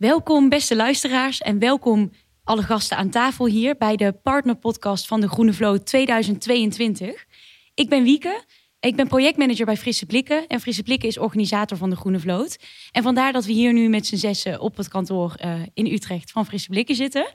[0.00, 2.10] Welkom beste luisteraars en welkom
[2.44, 7.26] alle gasten aan tafel hier bij de partnerpodcast van de Groene Vloot 2022.
[7.74, 8.44] Ik ben Wieke,
[8.78, 12.58] ik ben projectmanager bij Frisse Blikken en Frisse Blikken is organisator van de Groene Vloot.
[12.90, 16.30] En vandaar dat we hier nu met z'n zessen op het kantoor uh, in Utrecht
[16.30, 17.30] van Frisse Blikken zitten.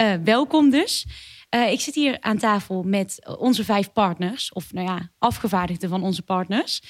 [0.00, 1.06] Uh, welkom dus.
[1.54, 6.02] Uh, ik zit hier aan tafel met onze vijf partners, of nou ja, afgevaardigden van
[6.02, 6.82] onze partners.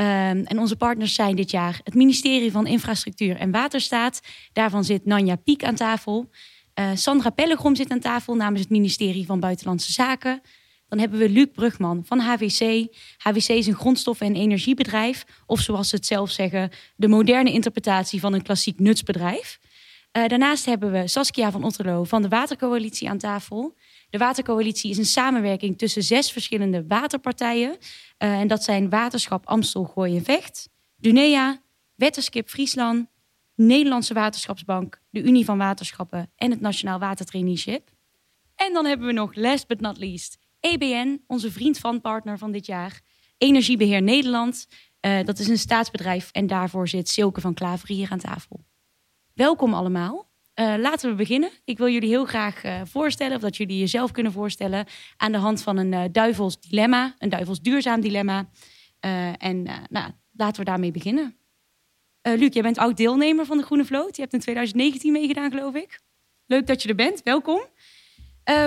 [0.00, 4.20] Um, en onze partners zijn dit jaar het ministerie van Infrastructuur en Waterstaat.
[4.52, 6.30] Daarvan zit Nanja Piek aan tafel.
[6.74, 10.42] Uh, Sandra Pellegrom zit aan tafel namens het ministerie van Buitenlandse Zaken.
[10.88, 12.86] Dan hebben we Luc Brugman van HWC.
[13.16, 15.24] HWC is een grondstoffen- en energiebedrijf.
[15.46, 19.58] Of zoals ze het zelf zeggen, de moderne interpretatie van een klassiek nutsbedrijf.
[20.16, 23.76] Uh, daarnaast hebben we Saskia van Otterlo van de Watercoalitie aan tafel.
[24.10, 27.70] De Watercoalitie is een samenwerking tussen zes verschillende waterpartijen.
[27.70, 27.78] Uh,
[28.18, 31.62] en dat zijn Waterschap Amstel, Gooi en Vecht, Dunea,
[31.94, 33.06] Wetterskip Friesland,
[33.54, 37.90] Nederlandse Waterschapsbank, de Unie van Waterschappen en het Nationaal Watertraineeship.
[38.54, 42.52] En dan hebben we nog, last but not least, EBN, onze vriend van partner van
[42.52, 43.00] dit jaar,
[43.38, 44.66] Energiebeheer Nederland.
[45.00, 48.64] Uh, dat is een staatsbedrijf en daarvoor zit Silke van Klaver hier aan tafel.
[49.34, 50.30] Welkom allemaal.
[50.60, 51.50] Uh, laten we beginnen.
[51.64, 55.38] Ik wil jullie heel graag uh, voorstellen, of dat jullie jezelf kunnen voorstellen, aan de
[55.38, 58.48] hand van een uh, duivels dilemma, een duivels duurzaam dilemma.
[59.38, 61.36] en nou, laten we daarmee beginnen.
[62.22, 64.16] Luc, jij bent oud deelnemer van de Groene Vloot.
[64.16, 66.00] Je hebt in 2019 meegedaan, geloof ik.
[66.46, 67.22] Leuk dat je er bent.
[67.22, 67.60] Welkom.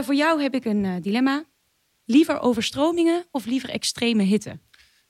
[0.01, 1.43] voor jou heb ik een dilemma.
[2.05, 4.59] Liever overstromingen of liever extreme hitte?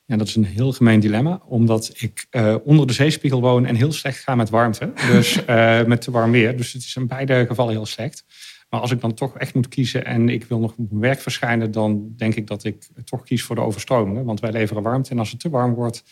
[0.07, 3.75] Ja, dat is een heel gemeen dilemma, omdat ik uh, onder de zeespiegel woon en
[3.75, 4.93] heel slecht ga met warmte.
[5.11, 6.57] Dus uh, met te warm weer.
[6.57, 8.25] Dus het is in beide gevallen heel slecht.
[8.69, 11.19] Maar als ik dan toch echt moet kiezen en ik wil nog op mijn werk
[11.19, 14.25] verschijnen, dan denk ik dat ik toch kies voor de overstromingen.
[14.25, 16.03] Want wij leveren warmte en als het te warm wordt,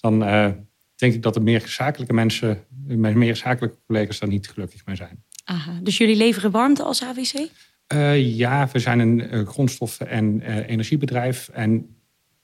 [0.00, 0.50] dan uh,
[0.94, 4.96] denk ik dat de meer zakelijke mensen, mijn meer zakelijke collega's daar niet gelukkig mee
[4.96, 5.24] zijn.
[5.44, 7.48] Aha, dus jullie leveren warmte als HWC?
[8.16, 11.48] ja, we zijn een grondstoffen- en energiebedrijf.
[11.48, 11.96] En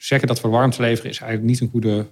[0.03, 2.06] zeggen dat we warmte leveren is eigenlijk niet een goede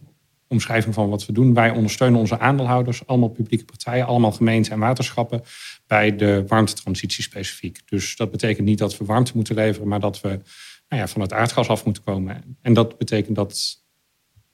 [0.48, 1.54] omschrijving van wat we doen.
[1.54, 5.42] Wij ondersteunen onze aandeelhouders, allemaal publieke partijen, allemaal gemeenten en waterschappen,
[5.86, 7.80] bij de warmtetransitie specifiek.
[7.84, 10.28] Dus dat betekent niet dat we warmte moeten leveren, maar dat we
[10.88, 12.58] nou ja, van het aardgas af moeten komen.
[12.62, 13.82] En dat betekent dat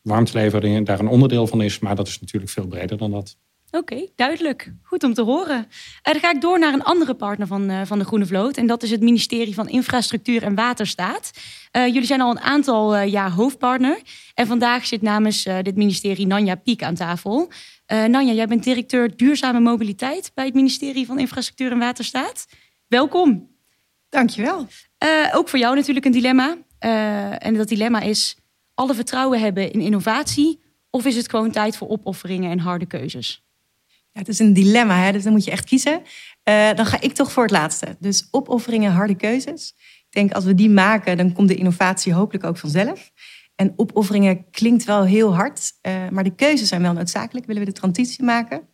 [0.03, 3.37] warmte leveren daar een onderdeel van is, maar dat is natuurlijk veel breder dan dat.
[3.75, 4.73] Oké, okay, duidelijk.
[4.83, 5.57] Goed om te horen.
[5.57, 8.57] Uh, dan ga ik door naar een andere partner van, uh, van de Groene Vloot.
[8.57, 11.31] En dat is het ministerie van Infrastructuur en Waterstaat.
[11.73, 14.01] Uh, jullie zijn al een aantal jaar hoofdpartner.
[14.35, 17.51] En vandaag zit namens dit ministerie Nanja Piek aan tafel.
[17.87, 22.47] Nanja, jij bent directeur duurzame mobiliteit bij het ministerie van Infrastructuur en Waterstaat.
[22.87, 23.49] Welkom.
[24.09, 24.67] Dankjewel.
[25.33, 26.56] ook voor jou natuurlijk een dilemma.
[27.39, 28.37] en dat dilemma is
[28.75, 30.61] alle vertrouwen hebben in innovatie...
[30.91, 33.44] of is het gewoon tijd voor opofferingen en harde keuzes?
[34.14, 35.12] Ja, het is een dilemma, hè?
[35.12, 36.02] dus dan moet je echt kiezen.
[36.48, 37.97] Uh, dan ga ik toch voor het laatste.
[37.98, 39.75] Dus opofferingen, harde keuzes.
[39.78, 43.12] Ik denk als we die maken, dan komt de innovatie hopelijk ook vanzelf.
[43.54, 47.47] En opofferingen klinkt wel heel hard, uh, maar de keuzes zijn wel noodzakelijk.
[47.47, 48.69] Willen we de transitie maken?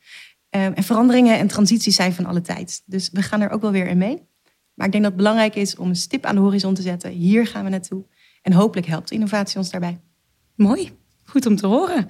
[0.50, 2.82] Uh, en veranderingen en transities zijn van alle tijd.
[2.86, 4.28] Dus we gaan er ook wel weer in mee.
[4.74, 7.10] Maar ik denk dat het belangrijk is om een stip aan de horizon te zetten.
[7.10, 8.04] Hier gaan we naartoe.
[8.42, 10.00] En hopelijk helpt innovatie ons daarbij.
[10.56, 10.90] Mooi,
[11.24, 12.06] goed om te horen.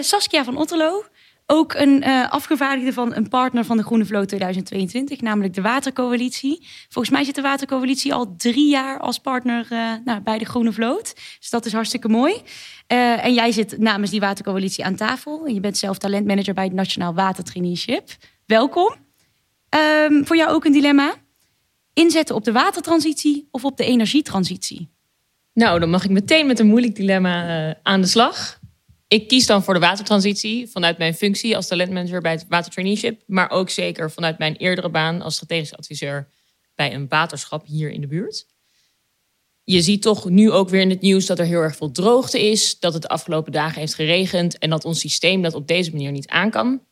[0.00, 1.04] Saskia van Otterlo,
[1.50, 6.66] ook een uh, afgevaardigde van een partner van de Groene Vloot 2022, namelijk de Watercoalitie.
[6.88, 10.72] Volgens mij zit de Watercoalitie al drie jaar als partner uh, nou, bij de Groene
[10.72, 11.14] Vloot.
[11.38, 12.34] Dus dat is hartstikke mooi.
[12.34, 15.46] Uh, en jij zit namens die Watercoalitie aan tafel.
[15.46, 18.10] En je bent zelf talentmanager bij het Nationaal Watertraineeship.
[18.46, 18.94] Welkom.
[20.10, 21.14] Um, voor jou ook een dilemma.
[21.92, 24.88] Inzetten op de watertransitie of op de energietransitie?
[25.52, 28.58] Nou, dan mag ik meteen met een moeilijk dilemma aan de slag
[29.08, 33.50] ik kies dan voor de watertransitie vanuit mijn functie als talentmanager bij het watertraineeship, maar
[33.50, 36.28] ook zeker vanuit mijn eerdere baan als strategisch adviseur
[36.74, 38.46] bij een waterschap hier in de buurt.
[39.64, 42.50] Je ziet toch nu ook weer in het nieuws dat er heel erg veel droogte
[42.50, 45.90] is, dat het de afgelopen dagen heeft geregend en dat ons systeem dat op deze
[45.90, 46.82] manier niet aan kan.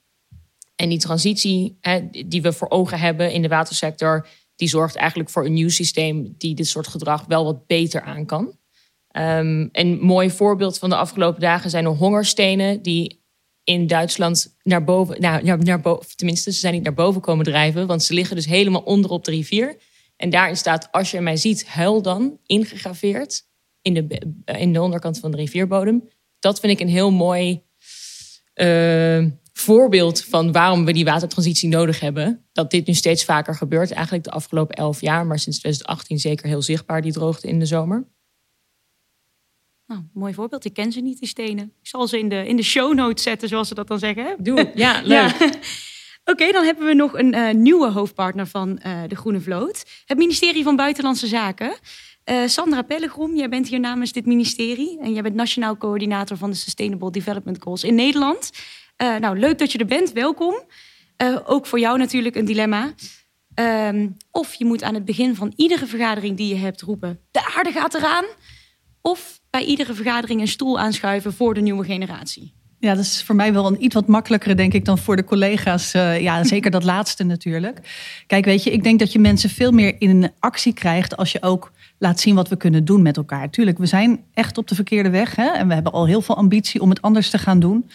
[0.75, 4.27] En die transitie hè, die we voor ogen hebben in de watersector,
[4.57, 8.27] die zorgt eigenlijk voor een nieuw systeem die dit soort gedrag wel wat beter aan
[8.27, 8.59] kan.
[9.19, 13.25] Um, een mooi voorbeeld van de afgelopen dagen zijn de hongerstenen die
[13.65, 17.87] in Duitsland naar boven, nou, naar, boven, tenminste, ze zijn niet naar boven komen drijven,
[17.87, 19.77] want ze liggen dus helemaal onder op de rivier.
[20.17, 23.47] En daarin staat, als je mij ziet, huil dan, ingegraveerd
[23.83, 26.09] in de, in de onderkant van de rivierbodem.
[26.39, 27.63] Dat vind ik een heel mooi
[28.55, 32.47] uh, voorbeeld van waarom we die watertransitie nodig hebben.
[32.53, 36.47] Dat dit nu steeds vaker gebeurt, eigenlijk de afgelopen elf jaar, maar sinds 2018 zeker
[36.47, 38.07] heel zichtbaar, die droogte in de zomer.
[39.87, 40.65] Nou, mooi voorbeeld.
[40.65, 41.65] Ik ken ze niet, die stenen.
[41.65, 44.37] Ik zal ze in de, in de show notes zetten, zoals ze dat dan zeggen.
[44.39, 45.59] Doe, ja, leuk.
[46.25, 49.85] Oké, dan hebben we nog een uh, nieuwe hoofdpartner van uh, de Groene Vloot.
[50.05, 51.77] Het ministerie van Buitenlandse Zaken.
[52.25, 55.01] Uh, Sandra Pellegrom, jij bent hier namens dit ministerie.
[55.01, 58.51] En jij bent nationaal coördinator van de Sustainable Development Goals in Nederland.
[58.97, 60.13] nou, leuk dat je er bent.
[60.13, 60.55] Welkom.
[61.45, 62.95] ook voor jou natuurlijk een dilemma.
[63.55, 67.55] Um, of je moet aan het begin van iedere vergadering die je hebt roepen: de
[67.57, 68.25] aarde gaat eraan.
[69.01, 72.53] Of bij iedere vergadering een stoel aanschuiven voor de nieuwe generatie.
[72.79, 75.25] Ja, dat is voor mij wel een iets wat makkelijker, denk ik, dan voor de
[75.25, 75.95] collega's.
[75.95, 77.81] Uh, ja, zeker dat laatste natuurlijk.
[78.27, 81.43] Kijk, weet je, ik denk dat je mensen veel meer in actie krijgt als je
[81.43, 83.51] ook laat zien wat we kunnen doen met elkaar.
[83.51, 85.49] Tuurlijk, we zijn echt op de verkeerde weg hè?
[85.49, 87.91] en we hebben al heel veel ambitie om het anders te gaan doen.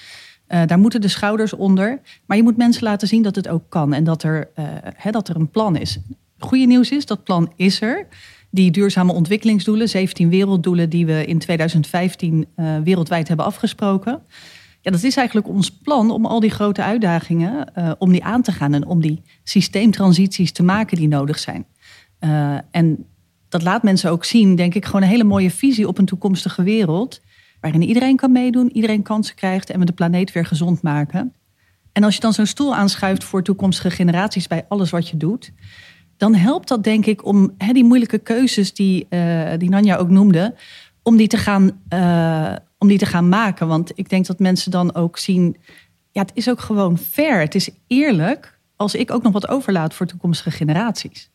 [0.48, 2.02] Uh, daar moeten de schouders onder.
[2.26, 5.12] Maar je moet mensen laten zien dat het ook kan en dat er, uh, hè,
[5.12, 5.98] dat er een plan is.
[6.40, 8.08] Goede nieuws is, dat plan is er.
[8.52, 14.22] Die duurzame ontwikkelingsdoelen, 17 werelddoelen die we in 2015 uh, wereldwijd hebben afgesproken.
[14.82, 18.42] Ja, dat is eigenlijk ons plan om al die grote uitdagingen, uh, om die aan
[18.42, 21.66] te gaan en om die systeemtransities te maken die nodig zijn.
[22.20, 23.06] Uh, en
[23.50, 26.64] dat laat mensen ook zien, denk ik, gewoon een hele mooie visie op een toekomstige
[26.64, 27.22] wereld.
[27.60, 31.34] Waarin iedereen kan meedoen, iedereen kansen krijgt en we de planeet weer gezond maken.
[31.92, 35.52] En als je dan zo'n stoel aanschuift voor toekomstige generaties bij alles wat je doet,
[36.22, 40.56] dan helpt dat denk ik om die moeilijke keuzes die, uh, die Nanja ook noemde,
[41.04, 41.82] om die te gaan
[42.78, 43.68] om die te gaan maken.
[43.68, 45.58] Want ik denk dat mensen dan ook zien,
[46.12, 47.40] ja, het is ook gewoon fair.
[47.40, 51.30] Het is eerlijk als ik ook nog wat overlaat voor toekomstige generaties.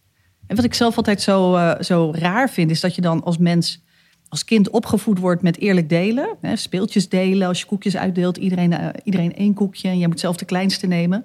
[0.46, 3.38] En wat ik zelf altijd zo, uh, zo raar vind, is dat je dan als
[3.38, 3.82] mens,
[4.28, 6.36] als kind opgevoed wordt met eerlijk delen.
[6.40, 10.36] Hè, speeltjes delen, als je koekjes uitdeelt, iedereen, iedereen één koekje en jij moet zelf
[10.36, 11.24] de kleinste nemen.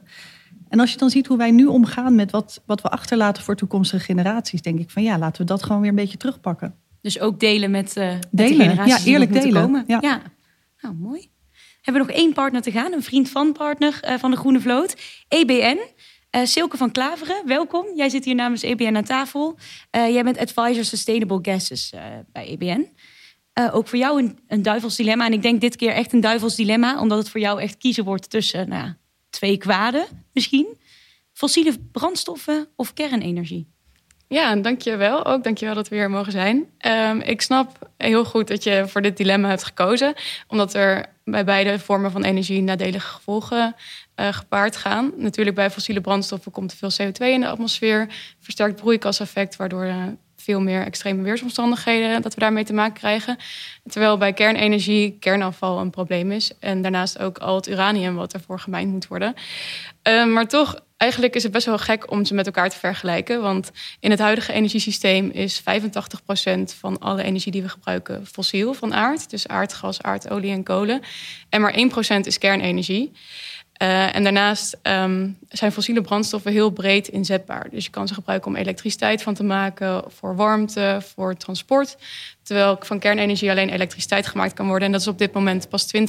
[0.71, 3.55] En als je dan ziet hoe wij nu omgaan met wat, wat we achterlaten voor
[3.55, 6.75] toekstige generaties, denk ik van ja, laten we dat gewoon weer een beetje terugpakken.
[7.01, 8.67] Dus ook delen met, uh, delen.
[8.67, 9.61] Met de ja, eerlijk delen.
[9.61, 9.83] Komen.
[9.87, 9.97] Ja.
[10.01, 10.21] ja.
[10.81, 11.29] Nou, mooi.
[11.81, 14.59] Hebben we nog één partner te gaan, een vriend van partner uh, van de Groene
[14.59, 14.95] Vloot,
[15.27, 15.77] EBN.
[16.35, 17.85] Uh, Silke van Klaveren, welkom.
[17.95, 19.57] Jij zit hier namens EBN aan tafel.
[19.91, 21.93] jij bent advisor Sustainable Gases
[22.31, 22.87] bij EBN.
[23.71, 25.25] ook voor jou een, een duivels dilemma.
[25.25, 28.03] En ik denk dit keer echt een duivels dilemma, omdat het voor jou echt kiezen
[28.03, 28.93] wordt tussen nou,
[29.31, 30.77] twee kwaden misschien.
[31.33, 33.67] Fossiele brandstoffen of kernenergie?
[34.27, 35.25] Ja, dankjewel.
[35.25, 36.65] Ook dankjewel dat we hier mogen zijn.
[36.85, 40.13] Um, ik snap heel goed dat je voor dit dilemma hebt gekozen.
[40.47, 43.75] Omdat er bij beide vormen van energie nadelige gevolgen
[44.15, 45.11] uh, gepaard gaan.
[45.17, 48.07] Natuurlijk bij fossiele brandstoffen komt er veel CO2 in de atmosfeer.
[48.39, 50.03] Versterkt broeikaseffect, waardoor uh,
[50.41, 53.37] veel meer extreme weersomstandigheden dat we daarmee te maken krijgen.
[53.87, 56.51] Terwijl bij kernenergie kernafval een probleem is.
[56.59, 59.33] En daarnaast ook al het uranium wat ervoor gemijnd moet worden.
[60.07, 63.41] Uh, maar toch eigenlijk is het best wel gek om ze met elkaar te vergelijken.
[63.41, 65.63] Want in het huidige energiesysteem is 85%
[66.77, 69.29] van alle energie die we gebruiken fossiel van aard.
[69.29, 71.01] Dus aardgas, aardolie en kolen.
[71.49, 73.11] En maar 1% is kernenergie.
[73.81, 77.69] Uh, en daarnaast um, zijn fossiele brandstoffen heel breed inzetbaar.
[77.69, 81.97] Dus je kan ze gebruiken om elektriciteit van te maken, voor warmte, voor transport.
[82.43, 84.85] Terwijl van kernenergie alleen elektriciteit gemaakt kan worden.
[84.85, 85.99] En dat is op dit moment pas 20%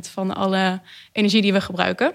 [0.00, 0.80] van alle
[1.12, 2.14] energie die we gebruiken.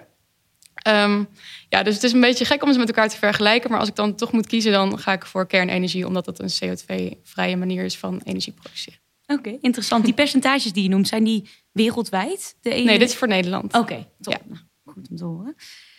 [0.88, 1.27] Um,
[1.69, 3.69] ja, dus het is een beetje gek om ze met elkaar te vergelijken.
[3.69, 6.77] Maar als ik dan toch moet kiezen, dan ga ik voor kernenergie, omdat dat een
[6.77, 9.00] CO2-vrije manier is van energie produceren.
[9.27, 10.05] Oké, okay, interessant.
[10.05, 12.55] Die percentages die je noemt, zijn die wereldwijd?
[12.62, 12.84] De ene...
[12.84, 13.65] Nee, dit is voor Nederland.
[13.65, 14.34] Oké, okay, top.
[14.50, 14.66] Ja.
[14.98, 15.54] Goed om te.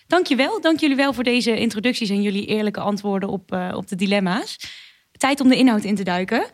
[0.06, 0.60] Dankjewel.
[0.60, 4.58] Dank jullie wel voor deze introducties en jullie eerlijke antwoorden op, uh, op de dilemma's.
[5.12, 6.46] Tijd om de inhoud in te duiken.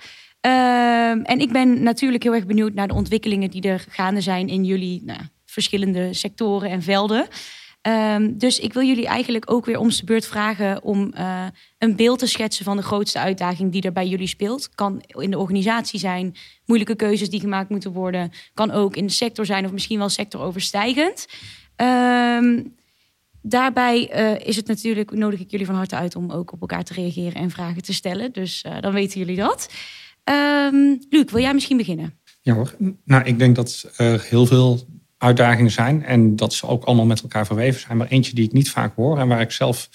[0.47, 4.49] Uh, en ik ben natuurlijk heel erg benieuwd naar de ontwikkelingen die er gaande zijn
[4.49, 7.29] in jullie nou, verschillende sectoren en velden.
[7.83, 11.47] Um, dus ik wil jullie eigenlijk ook weer om de beurt vragen om uh,
[11.79, 14.75] een beeld te schetsen van de grootste uitdaging die er bij jullie speelt.
[14.75, 16.37] Kan in de organisatie zijn,
[16.67, 18.33] moeilijke keuzes die gemaakt moeten worden.
[18.55, 21.27] Kan ook in de sector zijn of misschien wel sectoroverstijgend.
[21.77, 22.75] Um,
[23.43, 26.85] daarbij uh, is het natuurlijk, nodig ik jullie van harte uit om ook op elkaar
[26.85, 28.33] te reageren en vragen te stellen.
[28.33, 29.73] Dus uh, dan weten jullie dat.
[30.25, 32.19] Um, Luc, wil jij misschien beginnen?
[32.41, 32.75] Ja hoor.
[33.05, 34.87] Nou, ik denk dat er heel veel
[35.19, 36.05] uitdagingen zijn.
[36.05, 37.97] En dat ze ook allemaal met elkaar verweven zijn.
[37.97, 39.89] Maar eentje die ik niet vaak hoor en waar ik zelf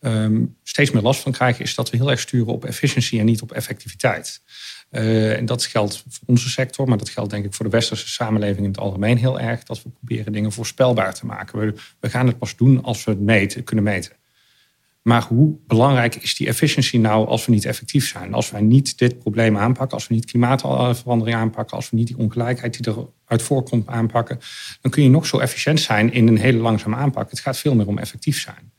[0.00, 3.26] um, steeds meer last van krijg, is dat we heel erg sturen op efficiëntie en
[3.26, 4.42] niet op effectiviteit.
[4.90, 8.08] Uh, en dat geldt voor onze sector, maar dat geldt denk ik voor de westerse
[8.08, 9.62] samenleving in het algemeen heel erg.
[9.62, 11.58] Dat we proberen dingen voorspelbaar te maken.
[11.58, 14.12] We, we gaan het pas doen als we het meten, kunnen meten.
[15.02, 18.34] Maar hoe belangrijk is die efficiëntie nou als we niet effectief zijn?
[18.34, 22.18] Als wij niet dit probleem aanpakken, als we niet klimaatverandering aanpakken, als we niet die
[22.18, 24.40] ongelijkheid die eruit voorkomt aanpakken,
[24.80, 27.30] dan kun je nog zo efficiënt zijn in een hele langzame aanpak.
[27.30, 28.72] Het gaat veel meer om effectief zijn.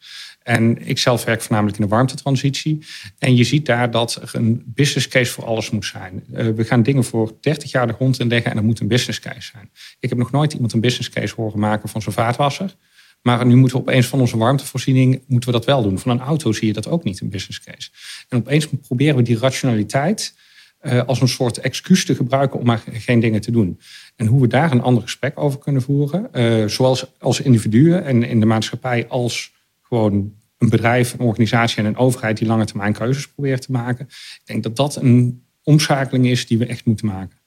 [0.49, 2.85] En ik zelf werk voornamelijk in de warmtetransitie.
[3.17, 6.23] En je ziet daar dat er een business case voor alles moet zijn.
[6.33, 8.87] Uh, we gaan dingen voor 30 jaar de grond in leggen en er moet een
[8.87, 9.69] business case zijn.
[9.99, 12.75] Ik heb nog nooit iemand een business case horen maken van zijn vaatwasser.
[13.21, 15.99] Maar nu moeten we opeens van onze warmtevoorziening moeten we dat wel doen.
[15.99, 17.89] Van een auto zie je dat ook niet, een business case.
[18.29, 20.35] En opeens proberen we die rationaliteit
[20.81, 23.79] uh, als een soort excuus te gebruiken om maar geen dingen te doen.
[24.15, 28.23] En hoe we daar een ander gesprek over kunnen voeren, uh, zowel als individuen en
[28.23, 32.93] in de maatschappij als gewoon een bedrijf, een organisatie en een overheid die lange termijn
[32.93, 34.05] keuzes probeert te maken.
[34.09, 37.37] Ik denk dat dat een omschakeling is die we echt moeten maken.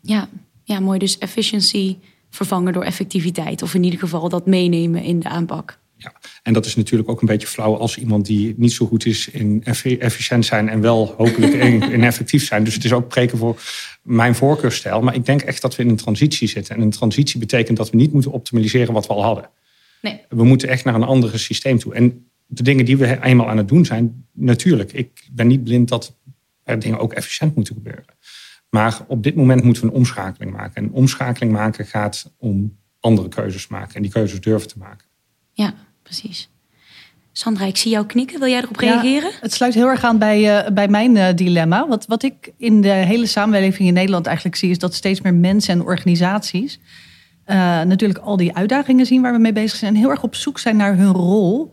[0.00, 0.28] Ja,
[0.64, 0.98] ja mooi.
[0.98, 1.96] Dus efficiency
[2.30, 3.62] vervangen door effectiviteit.
[3.62, 5.78] Of in ieder geval dat meenemen in de aanpak.
[5.96, 6.12] Ja,
[6.42, 9.28] en dat is natuurlijk ook een beetje flauw als iemand die niet zo goed is
[9.28, 9.64] in
[9.98, 11.52] efficiënt zijn en wel hopelijk
[11.92, 12.64] in effectief zijn.
[12.64, 13.60] Dus het is ook preken voor
[14.02, 15.00] mijn voorkeurstijl.
[15.00, 16.76] Maar ik denk echt dat we in een transitie zitten.
[16.76, 19.50] En een transitie betekent dat we niet moeten optimaliseren wat we al hadden.
[20.02, 20.20] Nee.
[20.28, 21.94] We moeten echt naar een ander systeem toe.
[21.94, 24.92] En de dingen die we eenmaal aan het doen zijn, natuurlijk.
[24.92, 26.16] Ik ben niet blind dat
[26.64, 28.16] er dingen ook efficiënt moeten gebeuren.
[28.70, 30.82] Maar op dit moment moeten we een omschakeling maken.
[30.82, 35.06] En omschakeling maken gaat om andere keuzes maken en die keuzes durven te maken.
[35.52, 36.50] Ja, precies.
[37.32, 38.38] Sandra, ik zie jou knikken.
[38.38, 39.30] Wil jij erop reageren?
[39.40, 41.88] het sluit heel erg aan bij, uh, bij mijn uh, dilemma.
[41.88, 45.34] Wat, wat ik in de hele samenleving in Nederland eigenlijk zie, is dat steeds meer
[45.34, 46.80] mensen en organisaties
[47.48, 50.34] uh, natuurlijk al die uitdagingen zien waar we mee bezig zijn en heel erg op
[50.34, 51.72] zoek zijn naar hun rol.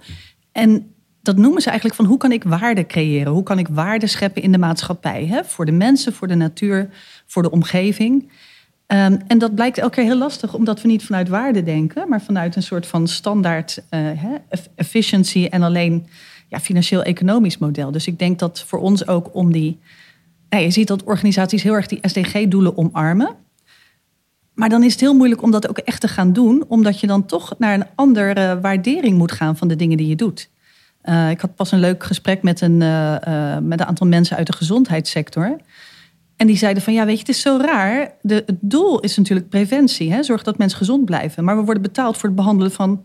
[0.55, 3.31] En dat noemen ze eigenlijk van hoe kan ik waarde creëren?
[3.31, 5.25] Hoe kan ik waarde scheppen in de maatschappij?
[5.25, 5.43] Hè?
[5.43, 6.89] Voor de mensen, voor de natuur,
[7.25, 8.21] voor de omgeving.
[8.87, 12.21] Um, en dat blijkt elke keer heel lastig, omdat we niet vanuit waarde denken, maar
[12.21, 14.09] vanuit een soort van standaard uh,
[14.75, 16.07] efficiency en alleen
[16.47, 17.91] ja, financieel-economisch model.
[17.91, 19.79] Dus ik denk dat voor ons ook om die.
[20.49, 23.35] Je ziet dat organisaties heel erg die SDG-doelen omarmen.
[24.55, 27.07] Maar dan is het heel moeilijk om dat ook echt te gaan doen, omdat je
[27.07, 30.49] dan toch naar een andere waardering moet gaan van de dingen die je doet.
[31.03, 34.37] Uh, ik had pas een leuk gesprek met een, uh, uh, met een aantal mensen
[34.37, 35.57] uit de gezondheidssector.
[36.35, 38.13] En die zeiden van ja, weet je, het is zo raar.
[38.21, 40.11] De, het doel is natuurlijk preventie.
[40.11, 40.23] Hè?
[40.23, 41.43] Zorg dat mensen gezond blijven.
[41.43, 43.03] Maar we worden betaald voor het behandelen van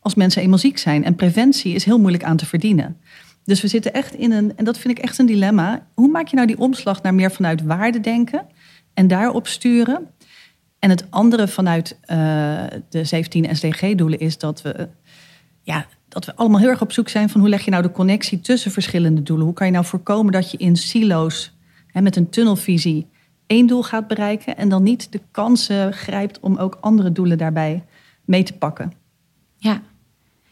[0.00, 1.04] als mensen eenmaal ziek zijn.
[1.04, 2.96] En preventie is heel moeilijk aan te verdienen.
[3.44, 5.86] Dus we zitten echt in een, en dat vind ik echt een dilemma.
[5.94, 8.46] Hoe maak je nou die omslag naar meer vanuit waarde denken
[8.94, 10.08] en daarop sturen?
[10.82, 12.16] En het andere vanuit uh,
[12.88, 14.88] de 17 SDG-doelen is dat we,
[15.62, 17.90] ja, dat we allemaal heel erg op zoek zijn van hoe leg je nou de
[17.90, 19.46] connectie tussen verschillende doelen?
[19.46, 21.52] Hoe kan je nou voorkomen dat je in silo's
[21.92, 23.06] en met een tunnelvisie
[23.46, 27.84] één doel gaat bereiken en dan niet de kansen grijpt om ook andere doelen daarbij
[28.24, 28.92] mee te pakken?
[29.56, 29.82] Ja,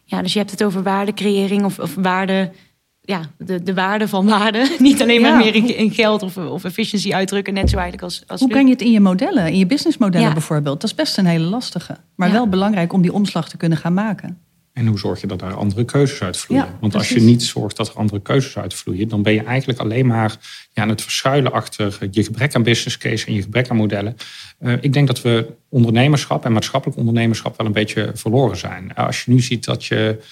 [0.05, 2.53] ja dus je hebt het over waardecreëring of, of waarde
[3.01, 4.77] ja, de, de waarde van waarde.
[4.79, 8.23] Niet alleen maar meer in, in, geld of, of efficiëntie uitdrukken, net zo eigenlijk als.
[8.27, 10.33] als Hoe breng je het in je modellen, in je businessmodellen ja.
[10.33, 10.81] bijvoorbeeld?
[10.81, 11.97] Dat is best een hele lastige.
[12.15, 12.35] Maar ja.
[12.35, 14.39] wel belangrijk om die omslag te kunnen gaan maken.
[14.73, 16.65] En hoe zorg je dat daar andere keuzes uitvloeien?
[16.65, 19.79] Ja, Want als je niet zorgt dat er andere keuzes uitvloeien, dan ben je eigenlijk
[19.79, 20.37] alleen maar
[20.73, 24.17] ja, aan het verschuilen achter je gebrek aan business case en je gebrek aan modellen.
[24.61, 28.95] Uh, ik denk dat we ondernemerschap en maatschappelijk ondernemerschap wel een beetje verloren zijn.
[28.95, 30.23] Als je nu ziet dat je.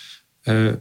[0.45, 0.73] Uh,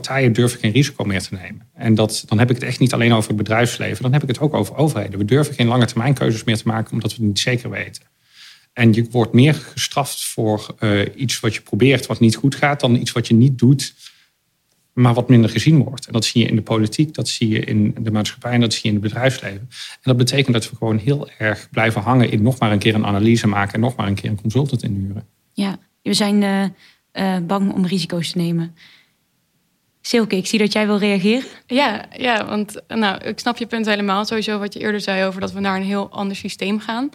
[0.00, 1.68] partijen durven geen risico meer te nemen.
[1.74, 4.28] En dat, dan heb ik het echt niet alleen over het bedrijfsleven, dan heb ik
[4.28, 5.18] het ook over overheden.
[5.18, 8.02] We durven geen lange termijn keuzes meer te maken omdat we het niet zeker weten.
[8.72, 12.80] En je wordt meer gestraft voor uh, iets wat je probeert wat niet goed gaat,
[12.80, 13.94] dan iets wat je niet doet,
[14.92, 16.06] maar wat minder gezien wordt.
[16.06, 18.72] En dat zie je in de politiek, dat zie je in de maatschappij en dat
[18.72, 19.68] zie je in het bedrijfsleven.
[19.90, 22.94] En dat betekent dat we gewoon heel erg blijven hangen in nog maar een keer
[22.94, 25.26] een analyse maken en nog maar een keer een consultant inhuren.
[25.52, 26.64] Ja, we zijn uh,
[27.12, 28.74] uh, bang om risico's te nemen.
[30.06, 31.48] Silke, ik zie dat jij wil reageren.
[31.66, 34.24] Ja, ja want nou, ik snap je punt helemaal.
[34.24, 37.10] Sowieso wat je eerder zei over dat we naar een heel ander systeem gaan.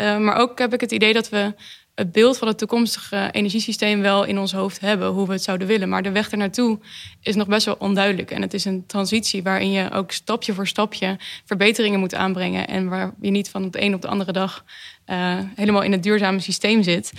[0.00, 1.54] Uh, maar ook heb ik het idee dat we
[1.94, 5.66] het beeld van het toekomstige energiesysteem wel in ons hoofd hebben, hoe we het zouden
[5.66, 5.88] willen.
[5.88, 6.78] Maar de weg ernaartoe
[7.20, 8.30] is nog best wel onduidelijk.
[8.30, 12.68] En het is een transitie waarin je ook stapje voor stapje verbeteringen moet aanbrengen.
[12.68, 14.64] En waar je niet van de een op de andere dag
[15.06, 17.12] uh, helemaal in het duurzame systeem zit.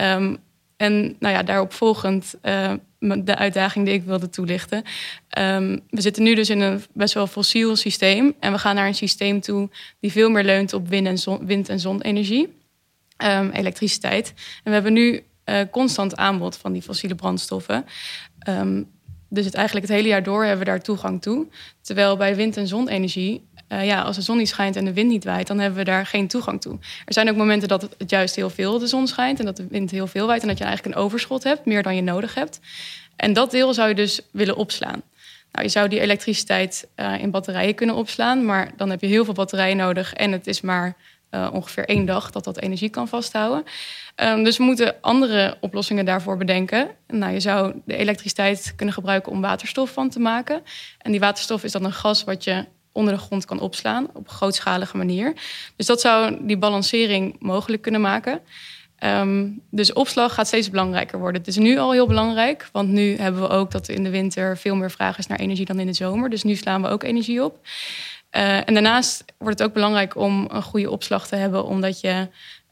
[0.00, 0.38] Um,
[0.78, 4.82] en nou ja, daarop volgend uh, de uitdaging die ik wilde toelichten.
[5.38, 8.34] Um, we zitten nu dus in een best wel fossiel systeem.
[8.40, 9.68] En we gaan naar een systeem toe
[10.00, 12.56] die veel meer leunt op wind- en, zon, wind en zonnenergie.
[13.24, 14.28] Um, elektriciteit.
[14.36, 17.84] En we hebben nu uh, constant aanbod van die fossiele brandstoffen.
[18.48, 18.90] Um,
[19.28, 21.46] dus het eigenlijk het hele jaar door hebben we daar toegang toe.
[21.80, 25.08] Terwijl bij wind- en zonnenergie uh, ja, als de zon niet schijnt en de wind
[25.08, 26.78] niet waait, dan hebben we daar geen toegang toe.
[27.04, 29.66] Er zijn ook momenten dat het juist heel veel de zon schijnt en dat de
[29.66, 32.34] wind heel veel waait en dat je eigenlijk een overschot hebt, meer dan je nodig
[32.34, 32.60] hebt.
[33.16, 35.02] En dat deel zou je dus willen opslaan.
[35.52, 39.24] Nou, je zou die elektriciteit uh, in batterijen kunnen opslaan, maar dan heb je heel
[39.24, 40.96] veel batterijen nodig en het is maar
[41.30, 43.64] uh, ongeveer één dag dat dat energie kan vasthouden.
[44.16, 46.88] Um, dus we moeten andere oplossingen daarvoor bedenken.
[47.06, 50.62] Nou, je zou de elektriciteit kunnen gebruiken om waterstof van te maken.
[50.98, 52.64] En die waterstof is dan een gas wat je
[52.98, 55.32] onder de grond kan opslaan op een grootschalige manier.
[55.76, 58.40] Dus dat zou die balancering mogelijk kunnen maken.
[58.98, 61.40] Ehm, dus opslag gaat steeds belangrijker worden.
[61.40, 64.58] Het is nu al heel belangrijk, want nu hebben we ook dat in de winter
[64.58, 66.30] veel meer vraag is naar energie dan in de zomer.
[66.30, 67.58] Dus nu slaan we ook energie op.
[68.36, 72.28] Uh, en daarnaast wordt het ook belangrijk om een goede opslag te hebben, omdat je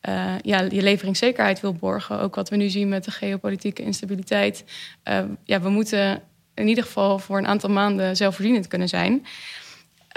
[0.08, 2.20] uh, ja, je leveringszekerheid wil borgen.
[2.20, 4.64] Ook wat we nu zien met de geopolitieke instabiliteit.
[5.04, 6.22] Uh, ja, we moeten
[6.54, 9.26] in ieder geval voor een aantal maanden zelfvoorzienend kunnen zijn.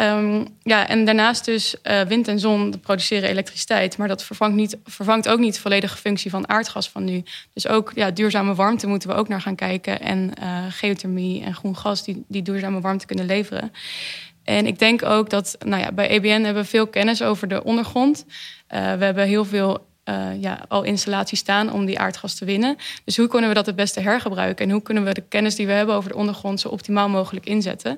[0.01, 3.97] Um, ja, en daarnaast dus uh, wind en zon produceren elektriciteit.
[3.97, 7.23] Maar dat vervangt, niet, vervangt ook niet de volledige functie van aardgas van nu.
[7.53, 10.01] Dus ook ja, duurzame warmte moeten we ook naar gaan kijken.
[10.01, 13.71] En uh, geothermie en groen gas die, die duurzame warmte kunnen leveren.
[14.43, 17.63] En ik denk ook dat nou ja, bij EBN hebben we veel kennis over de
[17.63, 18.25] ondergrond.
[18.27, 22.75] Uh, we hebben heel veel uh, ja, al installaties staan om die aardgas te winnen.
[23.03, 24.65] Dus hoe kunnen we dat het beste hergebruiken?
[24.65, 27.45] En hoe kunnen we de kennis die we hebben over de ondergrond zo optimaal mogelijk
[27.45, 27.95] inzetten?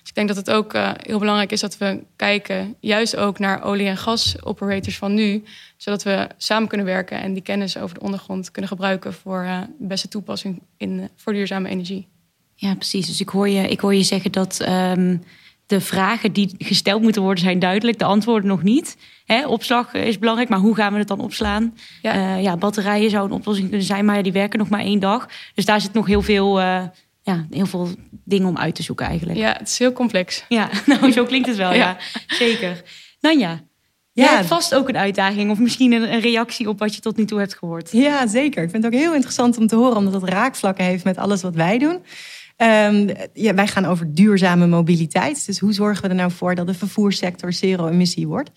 [0.00, 3.38] Dus ik denk dat het ook uh, heel belangrijk is dat we kijken, juist ook
[3.38, 5.44] naar olie- en gasoperators van nu,
[5.76, 9.42] zodat we samen kunnen werken en die kennis over de ondergrond kunnen gebruiken voor
[9.78, 12.08] de beste toepassing in, voor duurzame energie.
[12.54, 13.06] Ja, precies.
[13.06, 14.66] Dus ik hoor je, ik hoor je zeggen dat.
[14.68, 15.22] Um
[15.70, 18.96] de vragen die gesteld moeten worden zijn duidelijk, de antwoorden nog niet.
[19.24, 21.74] Hè, opslag is belangrijk, maar hoe gaan we het dan opslaan?
[22.02, 22.14] Ja.
[22.14, 25.28] Uh, ja, batterijen zou een oplossing kunnen zijn, maar die werken nog maar één dag.
[25.54, 26.82] Dus daar zit nog heel veel, uh,
[27.22, 27.88] ja, heel veel
[28.24, 29.38] dingen om uit te zoeken eigenlijk.
[29.38, 30.44] Ja, het is heel complex.
[30.48, 31.76] Ja, nou zo klinkt het wel, ja.
[31.76, 31.96] ja.
[32.26, 32.82] Zeker.
[33.20, 33.60] Nanja,
[34.12, 34.24] ja.
[34.24, 37.16] Jij hebt vast ook een uitdaging of misschien een, een, reactie op wat je tot
[37.16, 37.92] nu toe hebt gehoord.
[37.92, 38.62] Ja, zeker.
[38.62, 41.42] Ik vind het ook heel interessant om te horen, omdat het raakvlakken heeft met alles
[41.42, 42.02] wat wij doen.
[42.62, 45.46] Um, ja, wij gaan over duurzame mobiliteit.
[45.46, 48.50] Dus hoe zorgen we er nou voor dat de vervoerssector zero-emissie wordt?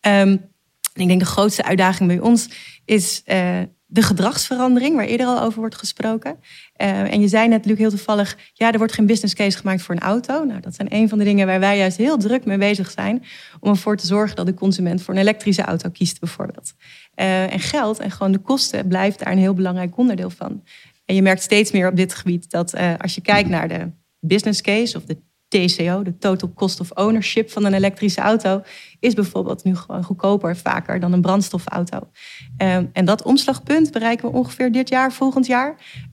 [0.00, 0.48] Um,
[0.94, 2.48] ik denk de grootste uitdaging bij ons
[2.84, 6.36] is uh, de gedragsverandering, waar eerder al over wordt gesproken.
[6.76, 9.82] Uh, en je zei net, Luc, heel toevallig, ja, er wordt geen business case gemaakt
[9.82, 10.44] voor een auto.
[10.44, 13.24] Nou, dat zijn een van de dingen waar wij juist heel druk mee bezig zijn.
[13.60, 16.72] Om ervoor te zorgen dat de consument voor een elektrische auto kiest, bijvoorbeeld.
[17.16, 20.62] Uh, en geld en gewoon de kosten blijft daar een heel belangrijk onderdeel van.
[21.10, 23.90] En je merkt steeds meer op dit gebied dat uh, als je kijkt naar de
[24.20, 25.16] business case of de
[25.48, 28.62] TCO, de total cost of ownership van een elektrische auto,
[29.00, 31.96] is bijvoorbeeld nu gewoon goedkoper vaker dan een brandstofauto.
[31.96, 35.68] Um, en dat omslagpunt bereiken we ongeveer dit jaar, volgend jaar.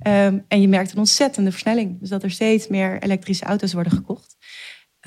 [0.07, 1.99] Um, en je merkt een ontzettende versnelling.
[1.99, 4.35] Dus dat er steeds meer elektrische auto's worden gekocht.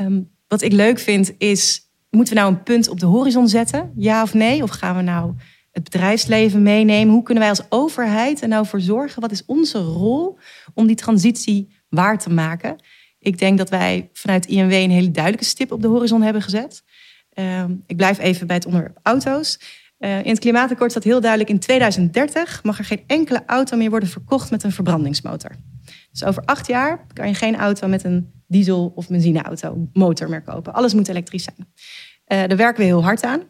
[0.00, 3.92] Um, wat ik leuk vind is, moeten we nou een punt op de horizon zetten?
[3.96, 4.62] Ja of nee?
[4.62, 5.34] Of gaan we nou
[5.70, 7.14] het bedrijfsleven meenemen?
[7.14, 9.20] Hoe kunnen wij als overheid er nou voor zorgen?
[9.20, 10.38] Wat is onze rol
[10.74, 12.76] om die transitie waar te maken?
[13.18, 16.82] Ik denk dat wij vanuit INW een hele duidelijke stip op de horizon hebben gezet.
[17.34, 19.60] Uh, ik blijf even bij het onderwerp auto's.
[19.98, 23.90] Uh, in het klimaatakkoord staat heel duidelijk: in 2030 mag er geen enkele auto meer
[23.90, 25.50] worden verkocht met een verbrandingsmotor.
[26.10, 30.42] Dus over acht jaar kan je geen auto met een diesel- of benzineauto motor meer
[30.42, 30.72] kopen.
[30.72, 31.56] Alles moet elektrisch zijn.
[31.58, 33.42] Uh, daar werken we heel hard aan.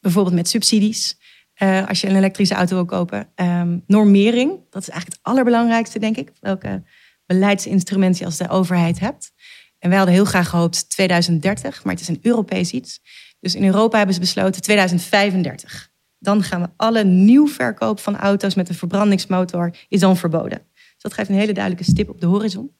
[0.00, 1.18] Bijvoorbeeld met subsidies.
[1.62, 3.28] Uh, als je een elektrische auto wil kopen.
[3.36, 6.32] Um, normering, dat is eigenlijk het allerbelangrijkste, denk ik.
[6.40, 6.82] Welke
[7.26, 9.32] beleidsinstrumenten je als de overheid hebt.
[9.78, 13.00] En wij hadden heel graag gehoopt 2030, maar het is een Europees iets.
[13.40, 15.90] Dus in Europa hebben ze besloten 2035.
[16.18, 20.62] Dan gaan we alle nieuw verkoop van auto's met een verbrandingsmotor is dan verboden.
[20.74, 22.76] Dus dat geeft een hele duidelijke stip op de horizon.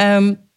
[0.00, 0.52] Um,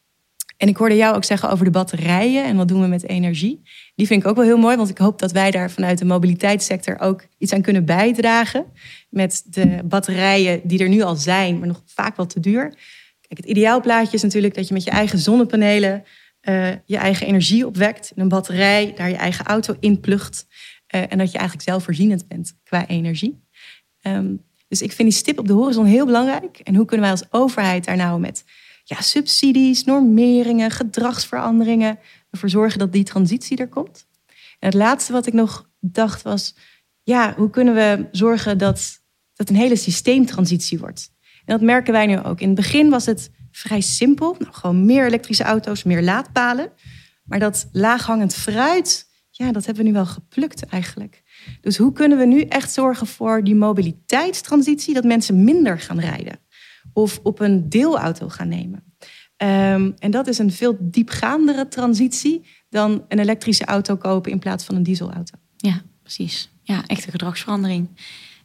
[0.57, 3.61] en ik hoorde jou ook zeggen over de batterijen en wat doen we met energie.
[3.95, 6.05] Die vind ik ook wel heel mooi, want ik hoop dat wij daar vanuit de
[6.05, 8.65] mobiliteitssector ook iets aan kunnen bijdragen.
[9.09, 12.69] Met de batterijen die er nu al zijn, maar nog vaak wel te duur.
[13.21, 16.03] Kijk, het ideaalplaatje is natuurlijk dat je met je eigen zonnepanelen
[16.41, 18.11] uh, je eigen energie opwekt.
[18.15, 20.47] In een batterij, daar je eigen auto in plugt.
[20.95, 23.43] Uh, en dat je eigenlijk zelfvoorzienend bent qua energie.
[24.01, 26.59] Um, dus ik vind die stip op de horizon heel belangrijk.
[26.63, 28.43] En hoe kunnen wij als overheid daar nou met
[28.89, 34.07] ja, subsidies, normeringen, gedragsveranderingen ervoor zorgen dat die transitie er komt?
[34.59, 36.55] En het laatste wat ik nog dacht was,
[37.03, 39.01] ja, hoe kunnen we zorgen dat
[39.33, 41.11] dat een hele systeemtransitie wordt?
[41.45, 42.39] En dat merken wij nu ook.
[42.41, 44.35] In het begin was het vrij simpel.
[44.39, 46.71] Nou, gewoon meer elektrische auto's, meer laadpalen.
[47.23, 51.23] Maar dat laaghangend fruit, ja, dat hebben we nu wel geplukt eigenlijk.
[51.61, 56.39] Dus hoe kunnen we nu echt zorgen voor die mobiliteitstransitie, dat mensen minder gaan rijden
[56.93, 58.83] of op een deelauto gaan nemen?
[59.37, 64.63] Um, en dat is een veel diepgaandere transitie dan een elektrische auto kopen in plaats
[64.63, 65.37] van een dieselauto.
[65.57, 66.49] Ja, precies.
[66.63, 67.89] Ja, echte gedragsverandering.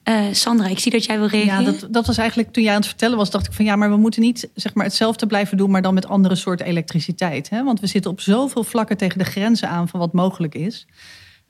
[0.09, 1.65] Uh, Sandra, ik zie dat jij wil reageren.
[1.65, 3.77] Ja, dat, dat was eigenlijk toen jij aan het vertellen was, dacht ik van ja,
[3.77, 7.49] maar we moeten niet zeg maar, hetzelfde blijven doen, maar dan met andere soorten elektriciteit.
[7.49, 7.65] Hè?
[7.65, 10.87] Want we zitten op zoveel vlakken tegen de grenzen aan van wat mogelijk is.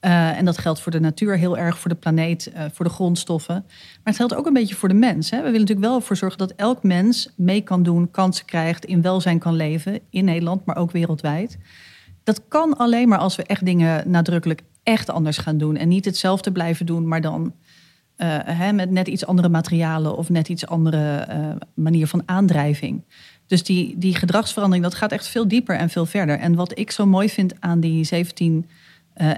[0.05, 2.91] Uh, en dat geldt voor de natuur heel erg, voor de planeet, uh, voor de
[2.91, 3.65] grondstoffen.
[3.67, 5.31] Maar het geldt ook een beetje voor de mens.
[5.31, 5.37] Hè?
[5.37, 9.03] We willen natuurlijk wel ervoor zorgen dat elk mens mee kan doen, kansen krijgt, in
[9.03, 10.01] welzijn kan leven.
[10.11, 11.59] In Nederland, maar ook wereldwijd.
[12.25, 15.77] Dat kan alleen maar als we echt dingen nadrukkelijk echt anders gaan doen.
[15.77, 17.45] En niet hetzelfde blijven doen, maar dan
[18.17, 21.27] uh, hè, met net iets andere materialen of net iets andere
[21.75, 23.03] manier van aandrijving.
[23.47, 26.39] Dus die, die gedragsverandering, dat gaat echt veel dieper en veel verder.
[26.39, 28.67] En wat ik zo mooi vind aan die 17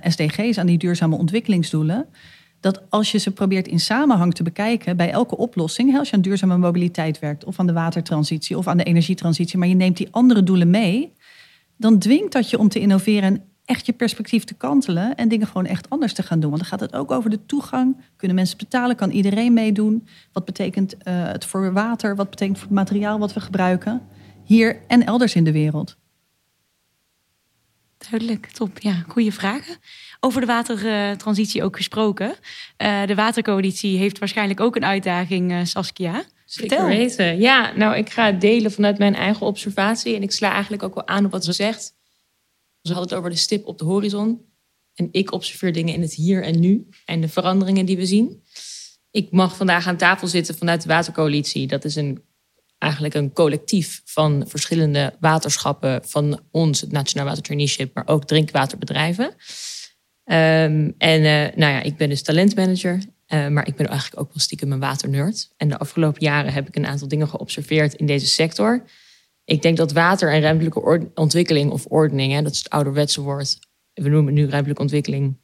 [0.02, 2.06] SDG's, aan die duurzame ontwikkelingsdoelen,
[2.60, 6.22] dat als je ze probeert in samenhang te bekijken bij elke oplossing, als je aan
[6.22, 10.08] duurzame mobiliteit werkt of aan de watertransitie of aan de energietransitie, maar je neemt die
[10.10, 11.12] andere doelen mee,
[11.76, 15.46] dan dwingt dat je om te innoveren en echt je perspectief te kantelen en dingen
[15.46, 16.50] gewoon echt anders te gaan doen.
[16.50, 17.96] Want dan gaat het ook over de toegang.
[18.16, 18.96] Kunnen mensen betalen?
[18.96, 20.06] Kan iedereen meedoen?
[20.32, 22.16] Wat betekent uh, het voor water?
[22.16, 24.02] Wat betekent voor het materiaal wat we gebruiken?
[24.44, 25.96] Hier en elders in de wereld.
[28.10, 28.78] Duidelijk, top.
[28.78, 29.76] Ja, goede vragen.
[30.20, 32.34] Over de watertransitie ook gesproken.
[32.82, 36.24] Uh, de Watercoalitie heeft waarschijnlijk ook een uitdaging, uh, Saskia.
[36.44, 37.40] Zeker weten.
[37.40, 40.16] Ja, nou, ik ga het delen vanuit mijn eigen observatie.
[40.16, 41.94] En ik sla eigenlijk ook wel aan op wat ze zegt.
[42.82, 44.40] Ze hadden het over de stip op de horizon.
[44.94, 46.88] En ik observeer dingen in het hier en nu.
[47.04, 48.42] En de veranderingen die we zien.
[49.10, 51.66] Ik mag vandaag aan tafel zitten vanuit de Watercoalitie.
[51.66, 52.22] Dat is een,
[52.84, 56.00] eigenlijk een collectief van verschillende waterschappen.
[56.04, 59.24] Van ons, het Nationaal Water Traineeship, maar ook drinkwaterbedrijven.
[59.24, 63.02] Um, en uh, nou ja, ik ben dus talentmanager.
[63.28, 65.52] Uh, maar ik ben eigenlijk ook wel stiekem een waternerd.
[65.56, 68.84] En de afgelopen jaren heb ik een aantal dingen geobserveerd in deze sector.
[69.44, 73.58] Ik denk dat water en ruimtelijke ontwikkeling of ordening, hè, dat is het ouderwetse woord,
[73.92, 75.36] we noemen het nu ruimtelijke ontwikkeling,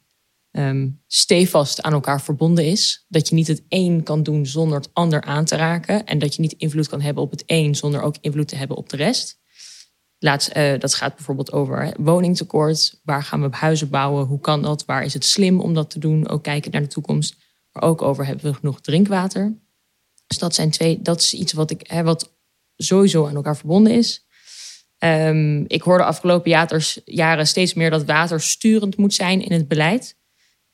[0.51, 3.05] um, stevast aan elkaar verbonden is.
[3.07, 6.05] Dat je niet het een kan doen zonder het ander aan te raken.
[6.05, 8.77] En dat je niet invloed kan hebben op het een zonder ook invloed te hebben
[8.77, 9.39] op de rest.
[10.23, 12.99] Uh, dat gaat bijvoorbeeld over woningtekort.
[13.03, 14.25] Waar gaan we huizen bouwen?
[14.25, 14.85] Hoe kan dat?
[14.85, 16.27] Waar is het slim om dat te doen?
[16.27, 17.35] Ook kijken naar de toekomst.
[17.71, 19.57] Maar ook over hebben we genoeg drinkwater.
[20.27, 22.33] Dus dat zijn twee, dat is iets wat ik, hè, wat
[22.77, 24.25] sowieso aan elkaar verbonden is.
[24.99, 26.67] Um, ik hoorde afgelopen
[27.05, 30.19] jaren steeds meer dat water sturend moet zijn in het beleid.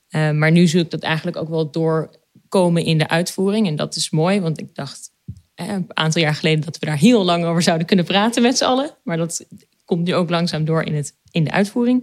[0.09, 3.67] Um, maar nu zie ik dat eigenlijk ook wel doorkomen in de uitvoering.
[3.67, 5.11] En dat is mooi, want ik dacht
[5.55, 8.63] een aantal jaar geleden dat we daar heel lang over zouden kunnen praten met z'n
[8.63, 8.89] allen.
[9.03, 9.45] Maar dat
[9.85, 12.01] komt nu ook langzaam door in, het, in de uitvoering.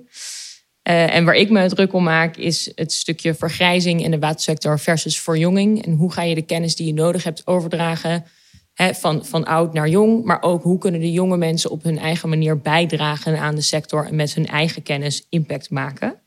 [0.89, 4.79] Uh, en waar ik me druk om maak, is het stukje vergrijzing in de watersector
[4.79, 5.85] versus verjonging.
[5.85, 8.25] En hoe ga je de kennis die je nodig hebt overdragen
[8.75, 10.25] van, van oud naar jong.
[10.25, 14.07] Maar ook hoe kunnen de jonge mensen op hun eigen manier bijdragen aan de sector
[14.07, 16.24] en met hun eigen kennis impact maken.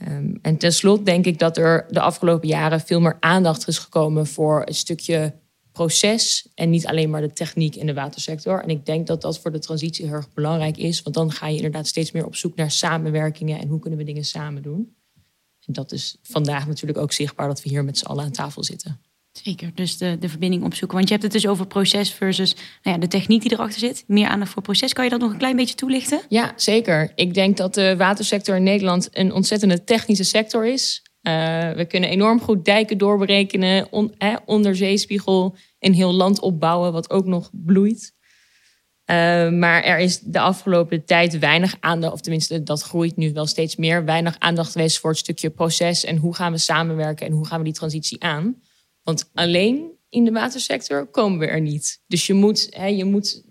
[0.00, 4.26] Um, en tenslotte denk ik dat er de afgelopen jaren veel meer aandacht is gekomen
[4.26, 5.34] voor een stukje
[5.72, 8.62] proces en niet alleen maar de techniek in de watersector.
[8.62, 11.46] En ik denk dat dat voor de transitie heel erg belangrijk is, want dan ga
[11.46, 14.96] je inderdaad steeds meer op zoek naar samenwerkingen en hoe kunnen we dingen samen doen.
[15.66, 18.64] En dat is vandaag natuurlijk ook zichtbaar dat we hier met z'n allen aan tafel
[18.64, 19.00] zitten.
[19.32, 20.96] Zeker, dus de, de verbinding opzoeken.
[20.96, 24.04] Want je hebt het dus over proces versus nou ja, de techniek die erachter zit.
[24.06, 24.92] Meer aandacht voor proces.
[24.92, 26.20] Kan je dat nog een klein beetje toelichten?
[26.28, 27.12] Ja, zeker.
[27.14, 31.02] Ik denk dat de watersector in Nederland een ontzettende technische sector is.
[31.22, 37.10] Uh, we kunnen enorm goed dijken doorberekenen, on, eh, onderzeespiegel, een heel land opbouwen wat
[37.10, 38.12] ook nog bloeit.
[39.06, 39.16] Uh,
[39.50, 43.76] maar er is de afgelopen tijd weinig aandacht, of tenminste dat groeit nu wel steeds
[43.76, 47.46] meer, weinig aandacht geweest voor het stukje proces en hoe gaan we samenwerken en hoe
[47.46, 48.56] gaan we die transitie aan.
[49.02, 52.02] Want alleen in de watersector komen we er niet.
[52.06, 53.44] Dus je moet, hè, je, moet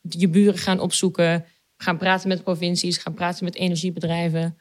[0.00, 1.44] je buren gaan opzoeken,
[1.76, 4.58] gaan praten met provincies, gaan praten met energiebedrijven.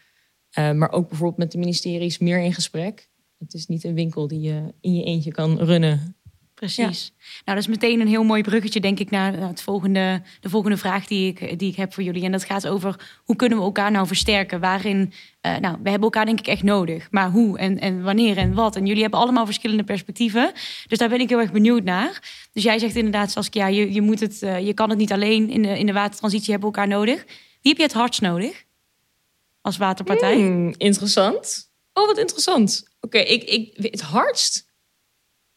[0.57, 3.09] Uh, maar ook bijvoorbeeld met de ministeries meer in gesprek.
[3.37, 6.17] Het is niet een winkel die je in je eentje kan runnen.
[6.63, 7.13] Precies.
[7.19, 10.77] Nou, dat is meteen een heel mooi bruggetje, denk ik, naar het volgende, de volgende
[10.77, 12.23] vraag die ik, die ik heb voor jullie.
[12.23, 14.59] En dat gaat over hoe kunnen we elkaar nou versterken?
[14.59, 17.11] Waarin, uh, nou, we hebben elkaar denk ik echt nodig.
[17.11, 18.75] Maar hoe en, en wanneer en wat?
[18.75, 20.51] En jullie hebben allemaal verschillende perspectieven.
[20.87, 22.21] Dus daar ben ik heel erg benieuwd naar.
[22.53, 25.49] Dus jij zegt inderdaad, Saskia, je, je, moet het, uh, je kan het niet alleen
[25.49, 27.25] in de, in de watertransitie hebben elkaar nodig.
[27.61, 28.63] Wie heb je het hardst nodig
[29.61, 30.35] als waterpartij?
[30.35, 31.71] Hmm, interessant.
[31.93, 32.83] Oh, wat interessant.
[33.01, 34.71] Oké, okay, ik, ik, het hardst?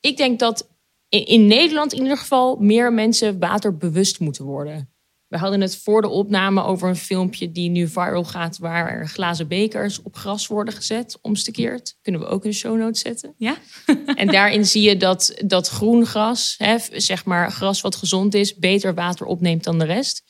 [0.00, 0.74] Ik denk dat
[1.08, 4.90] in, Nederland in ieder geval meer mensen waterbewust moeten worden.
[5.28, 9.08] We hadden het voor de opname over een filmpje die nu viral gaat, waar er
[9.08, 11.98] glazen bekers op gras worden gezet, omstekeerd.
[12.02, 13.34] Kunnen we ook in de show notes zetten.
[13.36, 13.56] Ja.
[14.14, 18.54] en daarin zie je dat, dat groen gras, hè, zeg maar gras wat gezond is,
[18.54, 20.22] beter water opneemt dan de rest.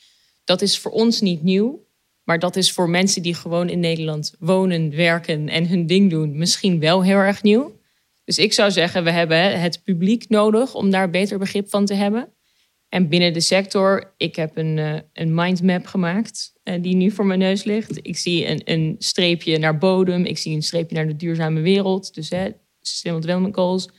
[0.43, 1.85] Dat is voor ons niet nieuw.
[2.23, 6.37] Maar dat is voor mensen die gewoon in Nederland wonen, werken en hun ding doen,
[6.37, 7.76] misschien wel heel erg nieuw.
[8.27, 11.93] Dus ik zou zeggen, we hebben het publiek nodig om daar beter begrip van te
[11.93, 12.33] hebben.
[12.89, 17.25] En binnen de sector, ik heb een, uh, een mindmap gemaakt uh, die nu voor
[17.25, 17.99] mijn neus ligt.
[18.01, 22.13] Ik zie een, een streepje naar bodem, ik zie een streepje naar de duurzame wereld,
[22.13, 23.89] dus hè, sustainable development goals,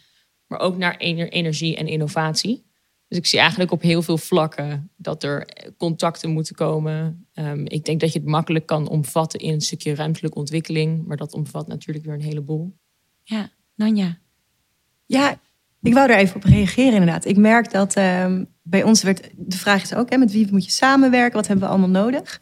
[0.47, 2.67] maar ook naar energie en innovatie.
[3.07, 7.29] Dus ik zie eigenlijk op heel veel vlakken dat er contacten moeten komen.
[7.35, 11.17] Um, ik denk dat je het makkelijk kan omvatten in een stukje ruimtelijke ontwikkeling, maar
[11.17, 12.79] dat omvat natuurlijk weer een heleboel.
[13.23, 14.19] Ja, Nanja?
[15.07, 15.41] Ja,
[15.83, 17.25] ik wou er even op reageren inderdaad.
[17.25, 19.31] Ik merk dat ehm, bij ons werd...
[19.37, 21.37] De vraag is ook, hè, met wie moet je samenwerken?
[21.37, 22.41] Wat hebben we allemaal nodig?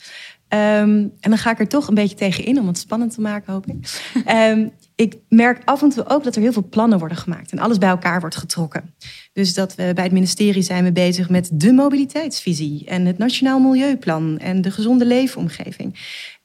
[0.48, 3.20] Ehm, en dan ga ik er toch een beetje tegen in om het spannend te
[3.20, 3.74] maken, hoop ik.
[4.24, 7.58] Ehm, ik merk af en toe ook dat er heel veel plannen worden gemaakt en
[7.58, 8.94] alles bij elkaar wordt getrokken.
[9.32, 13.60] Dus dat we bij het ministerie zijn we bezig met de mobiliteitsvisie en het Nationaal
[13.60, 15.98] Milieuplan en de gezonde leefomgeving.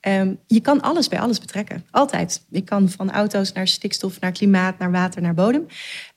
[0.08, 2.46] Um, je kan alles bij alles betrekken, altijd.
[2.52, 5.66] Ik kan van auto's naar stikstof, naar klimaat, naar water, naar bodem.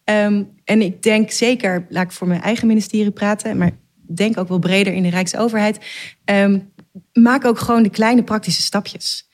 [0.04, 3.70] Um, en ik denk zeker, laat ik voor mijn eigen ministerie praten, maar
[4.14, 5.78] denk ook wel breder in de Rijksoverheid.
[6.24, 6.72] Um,
[7.12, 9.28] maak ook gewoon de kleine praktische stapjes.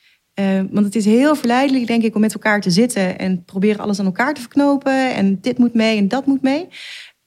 [0.70, 3.98] Want het is heel verleidelijk, denk ik, om met elkaar te zitten en proberen alles
[3.98, 5.14] aan elkaar te verknopen.
[5.14, 6.68] En dit moet mee en dat moet mee.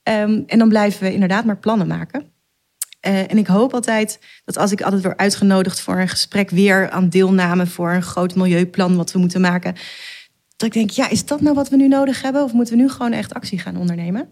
[0.03, 2.32] En dan blijven we inderdaad maar plannen maken.
[3.07, 6.89] Uh, en ik hoop altijd dat als ik altijd word uitgenodigd voor een gesprek weer
[6.89, 9.75] aan deelname voor een groot milieuplan wat we moeten maken.
[10.55, 12.43] Dat ik denk, ja, is dat nou wat we nu nodig hebben?
[12.43, 14.29] Of moeten we nu gewoon echt actie gaan ondernemen?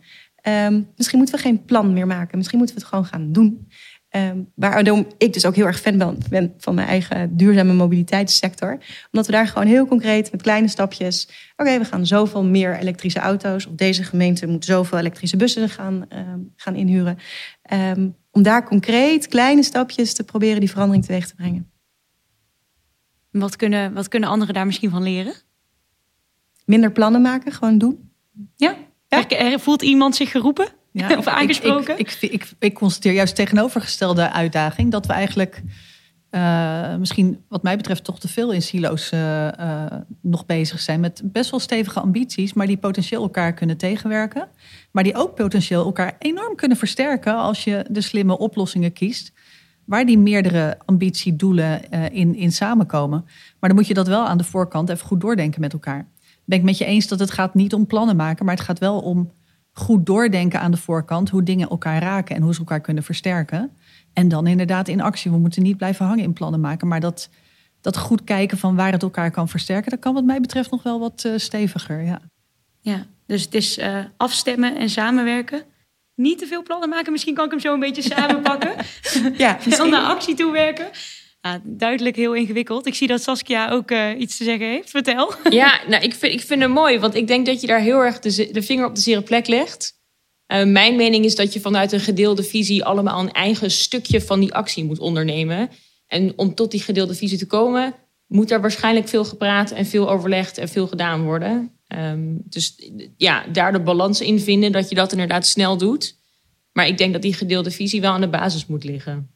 [0.47, 2.37] Um, misschien moeten we geen plan meer maken.
[2.37, 3.67] Misschien moeten we het gewoon gaan doen.
[4.15, 8.77] Um, waarom ik dus ook heel erg fan ben, van mijn eigen duurzame mobiliteitssector.
[9.11, 11.27] Omdat we daar gewoon heel concreet met kleine stapjes.
[11.55, 13.65] Oké, we gaan zoveel meer elektrische auto's.
[13.65, 17.17] Of deze gemeente moet zoveel elektrische bussen gaan, um, gaan inhuren.
[17.73, 21.71] Um, om daar concreet kleine stapjes te proberen die verandering teweeg te brengen.
[23.31, 25.33] Wat kunnen, wat kunnen anderen daar misschien van leren?
[26.65, 28.11] Minder plannen maken, gewoon doen.
[28.55, 28.75] Ja?
[29.07, 29.59] ja?
[29.59, 30.67] Voelt iemand zich geroepen?
[30.91, 31.99] Ja, of aangesproken?
[31.99, 34.91] Ik, ik, ik, ik, constateer juist tegenovergestelde uitdaging.
[34.91, 35.63] Dat we eigenlijk
[36.31, 39.85] uh, misschien wat mij betreft toch te veel in silo's uh, uh,
[40.21, 40.99] nog bezig zijn.
[40.99, 44.47] Met best wel stevige ambities, maar die potentieel elkaar kunnen tegenwerken.
[44.91, 49.31] Maar die ook potentieel elkaar enorm kunnen versterken als je de slimme oplossingen kiest.
[49.85, 53.25] Waar die meerdere ambitiedoelen in, in samenkomen.
[53.59, 56.07] Maar dan moet je dat wel aan de voorkant even goed doordenken met elkaar.
[56.45, 58.79] Ben ik met je eens dat het gaat niet om plannen maken, maar het gaat
[58.79, 59.31] wel om
[59.73, 63.77] goed doordenken aan de voorkant hoe dingen elkaar raken en hoe ze elkaar kunnen versterken.
[64.13, 65.31] En dan inderdaad in actie.
[65.31, 67.29] We moeten niet blijven hangen in plannen maken, maar dat,
[67.81, 70.83] dat goed kijken van waar het elkaar kan versterken, dat kan wat mij betreft nog
[70.83, 72.01] wel wat uh, steviger.
[72.01, 72.21] Ja.
[72.79, 75.63] ja, dus het is uh, afstemmen en samenwerken.
[76.15, 77.11] Niet te veel plannen maken.
[77.11, 78.73] Misschien kan ik hem zo een beetje samenpakken.
[79.37, 80.89] ja, dan naar actie toe werken.
[81.41, 82.85] Ah, duidelijk heel ingewikkeld.
[82.85, 84.89] Ik zie dat Saskia ook uh, iets te zeggen heeft.
[84.89, 85.33] Vertel.
[85.49, 87.99] Ja, nou, ik, vind, ik vind het mooi, want ik denk dat je daar heel
[87.99, 89.99] erg de, de vinger op de zere plek legt.
[90.53, 94.39] Uh, mijn mening is dat je vanuit een gedeelde visie allemaal een eigen stukje van
[94.39, 95.69] die actie moet ondernemen.
[96.07, 97.95] En om tot die gedeelde visie te komen,
[98.27, 101.71] moet er waarschijnlijk veel gepraat en veel overlegd en veel gedaan worden.
[101.95, 106.17] Um, dus ja, daar de balans in vinden dat je dat inderdaad snel doet.
[106.71, 109.30] Maar ik denk dat die gedeelde visie wel aan de basis moet liggen.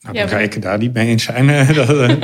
[0.00, 1.48] Nou, dan ga ik daar niet mee eens zijn.
[1.90, 2.16] Eh,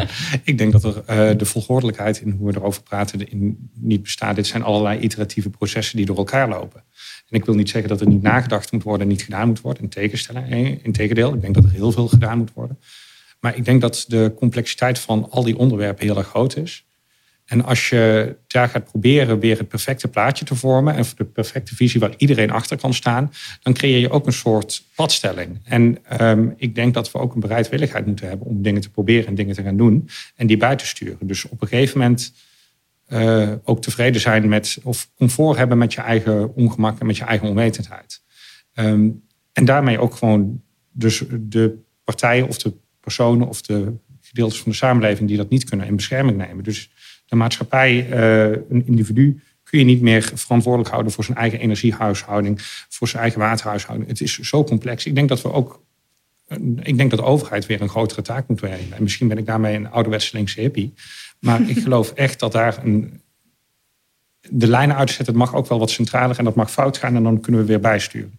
[0.44, 4.36] ik denk dat er uh, de volgordelijkheid in hoe we erover praten in, niet bestaat.
[4.36, 6.82] Dit zijn allerlei iteratieve processen die door elkaar lopen.
[7.28, 9.60] En ik wil niet zeggen dat er niet nagedacht moet worden en niet gedaan moet
[9.60, 9.90] worden.
[10.48, 12.78] In, in tegendeel, ik denk dat er heel veel gedaan moet worden.
[13.40, 16.86] Maar ik denk dat de complexiteit van al die onderwerpen heel erg groot is.
[17.46, 21.74] En als je daar gaat proberen weer het perfecte plaatje te vormen en de perfecte
[21.74, 23.32] visie waar iedereen achter kan staan,
[23.62, 25.61] dan creëer je ook een soort padstelling.
[25.64, 29.26] En um, ik denk dat we ook een bereidwilligheid moeten hebben om dingen te proberen
[29.26, 31.26] en dingen te gaan doen en die bij te sturen.
[31.26, 32.32] Dus op een gegeven moment
[33.09, 37.24] uh, ook tevreden zijn met of comfort hebben met je eigen ongemak en met je
[37.24, 38.22] eigen onwetendheid.
[38.74, 44.70] Um, en daarmee ook gewoon dus de partijen of de personen of de gedeeltes van
[44.70, 46.64] de samenleving die dat niet kunnen in bescherming nemen.
[46.64, 46.90] Dus
[47.26, 52.60] de maatschappij, uh, een individu, kun je niet meer verantwoordelijk houden voor zijn eigen energiehuishouding,
[52.88, 54.08] voor zijn eigen waterhuishouding.
[54.08, 55.06] Het is zo complex.
[55.06, 55.84] Ik denk dat we ook.
[56.82, 58.96] Ik denk dat de overheid weer een grotere taak moet nemen.
[58.96, 60.94] En misschien ben ik daarmee een ouderwetse linkse hippie.
[61.40, 63.20] Maar ik geloof echt dat daar een.
[64.48, 67.22] De lijnen uitzetten, het mag ook wel wat centraler en dat mag fout gaan en
[67.22, 68.38] dan kunnen we weer bijsturen.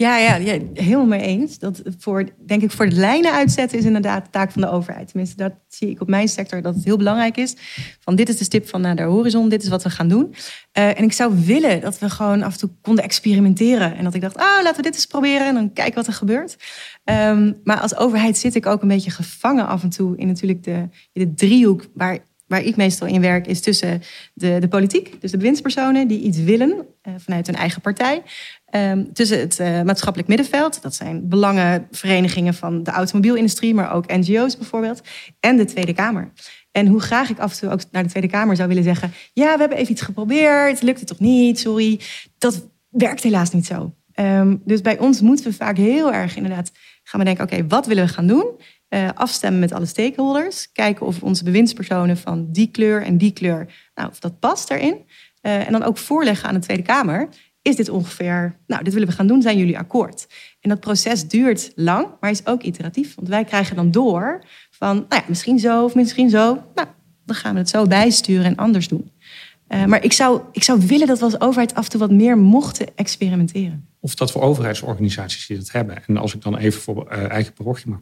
[0.00, 1.58] Ja, ja, ja, helemaal mee eens.
[1.58, 5.08] Dat voor, denk ik, voor de lijnen uitzetten is inderdaad de taak van de overheid.
[5.08, 7.56] Tenminste, dat zie ik op mijn sector dat het heel belangrijk is.
[8.00, 10.34] Van dit is de stip van naar de horizon, dit is wat we gaan doen.
[10.78, 13.96] Uh, en ik zou willen dat we gewoon af en toe konden experimenteren.
[13.96, 16.12] En dat ik dacht, ah, laten we dit eens proberen en dan kijken wat er
[16.12, 16.56] gebeurt.
[17.04, 20.64] Um, maar als overheid zit ik ook een beetje gevangen af en toe in natuurlijk
[21.12, 24.02] de, driehoek waar waar ik meestal in werk, is tussen
[24.34, 28.22] de, de politiek, dus de bewindspersonen die iets willen uh, vanuit hun eigen partij.
[28.70, 34.56] Um, tussen het uh, maatschappelijk middenveld, dat zijn belangenverenigingen van de automobielindustrie, maar ook NGO's
[34.56, 35.00] bijvoorbeeld,
[35.40, 36.32] en de Tweede Kamer.
[36.72, 39.12] En hoe graag ik af en toe ook naar de Tweede Kamer zou willen zeggen:
[39.32, 42.00] Ja, we hebben even iets geprobeerd, lukt het toch niet, sorry.
[42.38, 43.94] Dat werkt helaas niet zo.
[44.14, 47.86] Um, dus bij ons moeten we vaak heel erg inderdaad gaan we denken: Oké, wat
[47.86, 48.46] willen we gaan doen?
[48.88, 50.72] Uh, afstemmen met alle stakeholders.
[50.72, 55.04] Kijken of onze bewindspersonen van die kleur en die kleur, nou, of dat past daarin.
[55.40, 57.28] eh, en dan ook voorleggen aan de Tweede Kamer.
[57.68, 60.26] Is dit ongeveer, nou, dit willen we gaan doen, zijn jullie akkoord?
[60.60, 63.14] En dat proces duurt lang, maar is ook iteratief.
[63.14, 66.62] Want wij krijgen dan door van, nou ja, misschien zo of misschien zo.
[66.74, 66.88] Nou,
[67.24, 69.10] dan gaan we het zo bijsturen en anders doen.
[69.68, 72.10] Uh, maar ik zou, ik zou willen dat we als overheid af en toe wat
[72.10, 73.86] meer mochten experimenteren.
[74.00, 76.02] Of dat we overheidsorganisaties die dat hebben.
[76.06, 78.00] En als ik dan even voor uh, eigen parochie mag.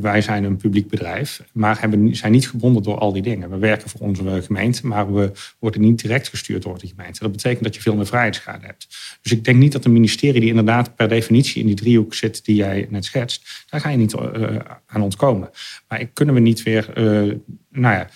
[0.00, 3.50] Wij zijn een publiek bedrijf, maar hebben, zijn niet gebonden door al die dingen.
[3.50, 7.20] We werken voor onze gemeente, maar we worden niet direct gestuurd door de gemeente.
[7.20, 8.86] Dat betekent dat je veel meer vrijheidsgraad hebt.
[9.22, 12.44] Dus ik denk niet dat een ministerie die inderdaad per definitie in die driehoek zit
[12.44, 15.50] die jij net schetst, daar ga je niet uh, aan ontkomen.
[15.88, 16.90] Maar kunnen we niet weer,
[17.70, 18.08] nou ja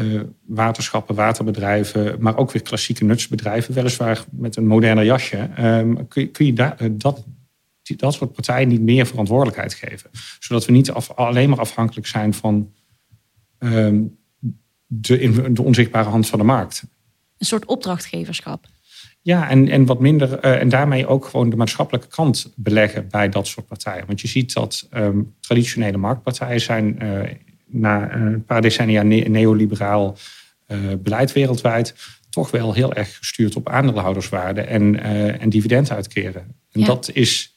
[0.00, 6.22] uh, waterschappen, waterbedrijven, maar ook weer klassieke nutsbedrijven, weliswaar met een moderner jasje, um, kun,
[6.22, 7.24] je, kun je da, uh, dat,
[7.82, 10.10] dat soort partijen niet meer verantwoordelijkheid geven.
[10.38, 12.72] Zodat we niet af, alleen maar afhankelijk zijn van
[13.58, 14.16] um,
[14.86, 16.84] de, de onzichtbare hand van de markt.
[17.38, 18.66] Een soort opdrachtgeverschap.
[19.22, 23.28] Ja, en, en wat minder, uh, en daarmee ook gewoon de maatschappelijke kant beleggen bij
[23.28, 24.06] dat soort partijen.
[24.06, 26.98] Want je ziet dat um, traditionele marktpartijen zijn
[27.74, 30.16] na een paar decennia neoliberaal
[30.68, 31.94] uh, beleid wereldwijd
[32.30, 36.42] toch wel heel erg gestuurd op aandeelhouderswaarde en, uh, en dividend uitkeren.
[36.72, 36.86] En ja.
[36.86, 37.54] dat is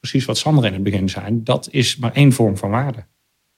[0.00, 1.40] precies wat Sander in het begin zei.
[1.42, 3.04] Dat is maar één vorm van waarde.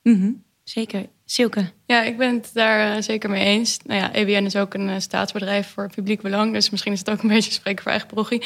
[0.03, 0.45] Mm -hmm.
[0.65, 1.07] Zeker.
[1.25, 1.71] Silke?
[1.87, 3.79] Ja, ik ben het daar zeker mee eens.
[3.85, 6.53] Nou ja, EBN is ook een staatsbedrijf voor publiek belang.
[6.53, 8.43] Dus misschien is het ook een beetje spreken voor eigen parochie.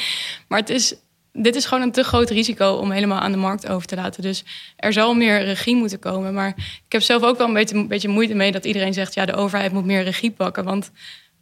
[0.47, 0.95] Maar het is
[1.37, 4.21] dit is gewoon een te groot risico om helemaal aan de markt over te laten.
[4.21, 4.43] Dus
[4.75, 6.33] er zal meer regie moeten komen.
[6.33, 6.53] Maar
[6.85, 9.25] ik heb zelf ook wel een beetje, een beetje moeite mee dat iedereen zegt: ja,
[9.25, 10.63] de overheid moet meer regie pakken.
[10.63, 10.91] Want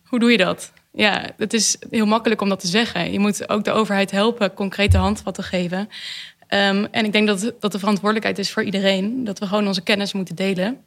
[0.03, 0.71] hoe doe je dat?
[0.91, 3.11] Ja, het is heel makkelijk om dat te zeggen.
[3.11, 5.79] Je moet ook de overheid helpen concrete handvatten te geven.
[6.49, 9.23] Um, en ik denk dat, dat de verantwoordelijkheid is voor iedereen.
[9.23, 10.77] Dat we gewoon onze kennis moeten delen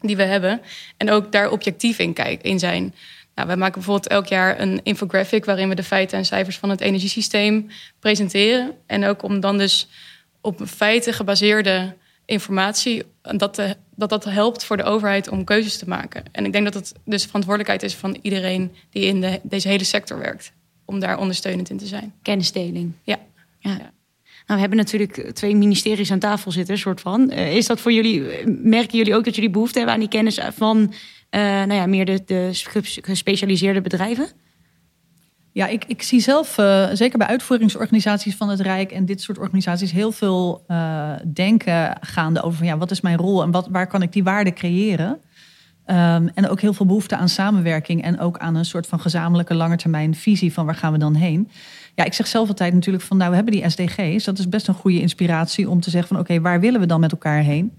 [0.00, 0.60] die we hebben.
[0.96, 2.94] En ook daar objectief in, kijk, in zijn.
[3.40, 6.70] Nou, wij maken bijvoorbeeld elk jaar een infographic waarin we de feiten en cijfers van
[6.70, 8.72] het energiesysteem presenteren.
[8.86, 9.88] En ook om dan dus
[10.40, 15.88] op feiten gebaseerde informatie, dat, te, dat dat helpt voor de overheid om keuzes te
[15.88, 16.24] maken.
[16.32, 19.84] En ik denk dat het dus verantwoordelijkheid is van iedereen die in de, deze hele
[19.84, 20.52] sector werkt,
[20.84, 22.14] om daar ondersteunend in te zijn.
[22.22, 22.92] Kennisdeling.
[23.02, 23.18] Ja.
[23.58, 23.70] ja.
[23.70, 23.92] ja.
[24.46, 27.30] Nou, we hebben natuurlijk twee ministeries aan tafel zitten, soort van.
[27.32, 30.40] Uh, is dat voor jullie, merken jullie ook dat jullie behoefte hebben aan die kennis
[30.56, 30.92] van
[31.30, 32.50] nou ja, meer de, de
[33.02, 34.28] gespecialiseerde bedrijven?
[35.52, 39.38] Ja, ik, ik zie zelf, uh, zeker bij uitvoeringsorganisaties van het Rijk en dit soort
[39.38, 43.68] organisaties, heel veel uh, denken gaande over van, ja, wat is mijn rol en wat,
[43.70, 45.20] waar kan ik die waarde creëren.
[45.86, 49.54] Um, en ook heel veel behoefte aan samenwerking en ook aan een soort van gezamenlijke
[49.54, 51.50] langetermijn visie van waar gaan we dan heen.
[51.94, 54.24] Ja, ik zeg zelf altijd natuurlijk van, nou, we hebben die SDG's.
[54.24, 57.00] Dat is best een goede inspiratie om te zeggen van, oké, waar willen we dan
[57.00, 57.72] met elkaar heen?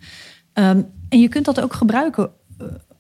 [0.53, 2.29] Um, en je kunt dat ook gebruiken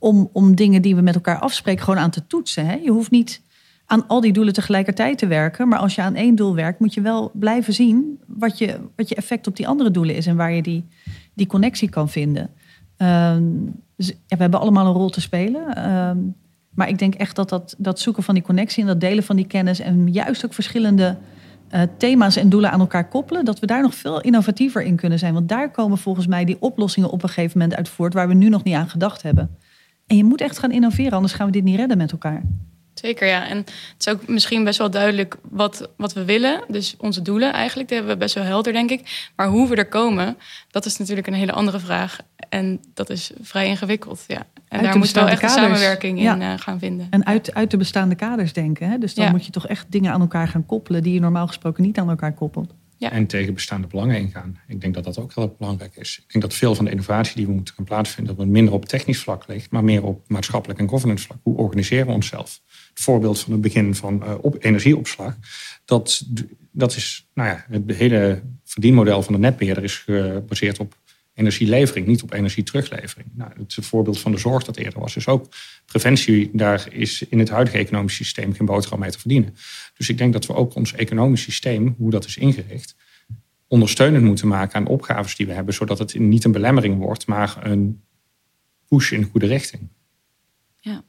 [0.01, 2.65] om, om dingen die we met elkaar afspreken gewoon aan te toetsen.
[2.65, 2.73] Hè?
[2.73, 3.41] Je hoeft niet
[3.85, 5.67] aan al die doelen tegelijkertijd te werken.
[5.67, 9.09] Maar als je aan één doel werkt, moet je wel blijven zien wat je, wat
[9.09, 10.85] je effect op die andere doelen is en waar je die,
[11.33, 12.49] die connectie kan vinden.
[12.97, 15.91] Um, dus ja, we hebben allemaal een rol te spelen.
[15.91, 16.35] Um,
[16.69, 19.35] maar ik denk echt dat, dat dat zoeken van die connectie en dat delen van
[19.35, 21.17] die kennis en juist ook verschillende
[21.71, 25.19] uh, thema's en doelen aan elkaar koppelen, dat we daar nog veel innovatiever in kunnen
[25.19, 25.33] zijn.
[25.33, 28.33] Want daar komen volgens mij die oplossingen op een gegeven moment uit voort waar we
[28.33, 29.57] nu nog niet aan gedacht hebben.
[30.11, 32.43] En je moet echt gaan innoveren, anders gaan we dit niet redden met elkaar.
[32.93, 33.47] Zeker, ja.
[33.47, 36.61] En het is ook misschien best wel duidelijk wat, wat we willen.
[36.67, 39.29] Dus onze doelen eigenlijk, die hebben we best wel helder, denk ik.
[39.35, 40.37] Maar hoe we er komen,
[40.71, 42.19] dat is natuurlijk een hele andere vraag.
[42.49, 44.45] En dat is vrij ingewikkeld, ja.
[44.67, 46.53] En daar moeten we wel echt een samenwerking in ja.
[46.53, 47.07] uh, gaan vinden.
[47.09, 48.89] En uit, uit de bestaande kaders denken.
[48.89, 48.97] Hè?
[48.97, 49.31] Dus dan ja.
[49.31, 51.03] moet je toch echt dingen aan elkaar gaan koppelen...
[51.03, 52.73] die je normaal gesproken niet aan elkaar koppelt.
[53.09, 54.59] En tegen bestaande belangen ingaan.
[54.67, 56.19] Ik denk dat dat ook heel belangrijk is.
[56.23, 58.85] Ik denk dat veel van de innovatie die we moeten gaan plaatsvinden, dat minder op
[58.85, 61.37] technisch vlak ligt, maar meer op maatschappelijk en governance vlak.
[61.43, 62.61] Hoe organiseren we onszelf?
[62.89, 65.37] Het voorbeeld van het begin van uh, op energieopslag,
[65.85, 66.25] dat,
[66.71, 70.99] dat is, nou ja, het hele verdienmodel van de netbeheerder is gebaseerd op
[71.33, 73.27] energielevering, niet op energieteruglevering.
[73.33, 75.47] Nou, het voorbeeld van de zorg dat eerder was, is ook
[75.85, 76.49] preventie.
[76.53, 79.55] Daar is in het huidige economisch systeem geen boterham mee te verdienen.
[80.01, 82.95] Dus ik denk dat we ook ons economisch systeem, hoe dat is ingericht,
[83.67, 87.27] ondersteunend moeten maken aan de opgaves die we hebben, zodat het niet een belemmering wordt,
[87.27, 88.03] maar een
[88.87, 89.89] push in de goede richting.
[90.79, 91.03] Ja.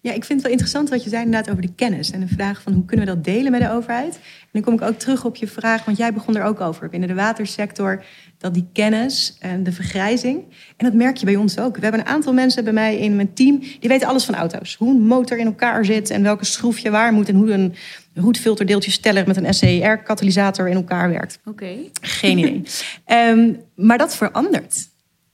[0.00, 2.10] Ja, ik vind het wel interessant wat je zei inderdaad over de kennis.
[2.10, 4.14] En de vraag van hoe kunnen we dat delen met de overheid.
[4.14, 6.88] En dan kom ik ook terug op je vraag, want jij begon er ook over
[6.88, 8.04] binnen de watersector.
[8.38, 10.44] Dat die kennis en de vergrijzing.
[10.76, 11.76] En dat merk je bij ons ook.
[11.76, 13.58] We hebben een aantal mensen bij mij in mijn team.
[13.58, 14.74] Die weten alles van auto's.
[14.78, 17.28] Hoe een motor in elkaar zit en welke schroefje waar moet.
[17.28, 17.74] En hoe een
[18.14, 21.38] roetfilterdeeltjesteller met een SCR-katalysator in elkaar werkt.
[21.44, 21.64] Oké.
[21.64, 21.90] Okay.
[22.00, 22.62] Geen idee.
[23.06, 24.90] um, maar dat verandert.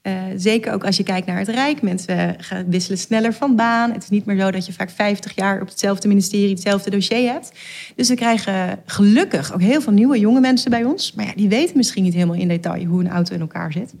[0.09, 1.81] Uh, zeker ook als je kijkt naar het Rijk.
[1.81, 3.91] Mensen gaan wisselen sneller van baan.
[3.91, 7.31] Het is niet meer zo dat je vaak 50 jaar op hetzelfde ministerie hetzelfde dossier
[7.31, 7.51] hebt.
[7.95, 11.13] Dus we krijgen gelukkig ook heel veel nieuwe jonge mensen bij ons.
[11.13, 13.93] Maar ja, die weten misschien niet helemaal in detail hoe een auto in elkaar zit.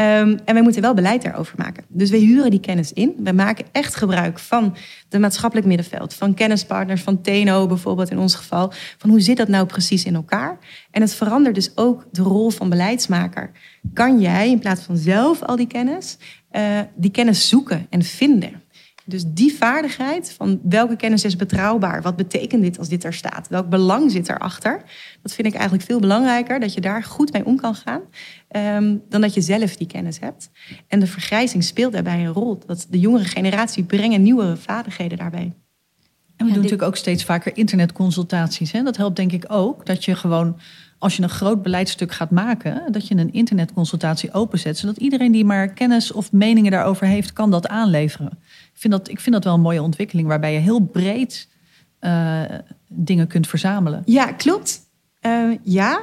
[0.00, 1.84] Um, en wij moeten wel beleid daarover maken.
[1.88, 3.14] Dus we huren die kennis in.
[3.18, 4.76] We maken echt gebruik van
[5.08, 8.72] het maatschappelijk middenveld, van kennispartners, van TNO bijvoorbeeld in ons geval.
[8.98, 10.58] Van hoe zit dat nou precies in elkaar?
[10.90, 13.50] En het verandert dus ook de rol van beleidsmaker.
[13.92, 16.16] Kan jij in plaats van zelf al die kennis,
[16.52, 18.62] uh, die kennis zoeken en vinden?
[19.08, 22.02] Dus die vaardigheid van welke kennis is betrouwbaar?
[22.02, 23.48] Wat betekent dit als dit er staat?
[23.48, 24.82] Welk belang zit erachter?
[25.22, 28.00] Dat vind ik eigenlijk veel belangrijker, dat je daar goed mee om kan gaan,
[28.76, 30.50] um, dan dat je zelf die kennis hebt.
[30.88, 32.58] En de vergrijzing speelt daarbij een rol.
[32.66, 35.52] Dat de jongere generatie brengen nieuwe vaardigheden daarbij.
[36.36, 38.72] En we doen natuurlijk ook steeds vaker internetconsultaties.
[38.72, 38.82] Hè?
[38.82, 40.58] Dat helpt denk ik ook, dat je gewoon
[40.98, 45.44] als je een groot beleidstuk gaat maken, dat je een internetconsultatie openzet, zodat iedereen die
[45.44, 48.38] maar kennis of meningen daarover heeft, kan dat aanleveren.
[48.78, 51.48] Ik vind dat, ik vind dat wel een mooie ontwikkeling, waarbij je heel breed
[52.00, 52.42] uh,
[52.88, 54.02] dingen kunt verzamelen.
[54.04, 54.80] Ja, klopt.
[55.22, 56.02] Uh, ja.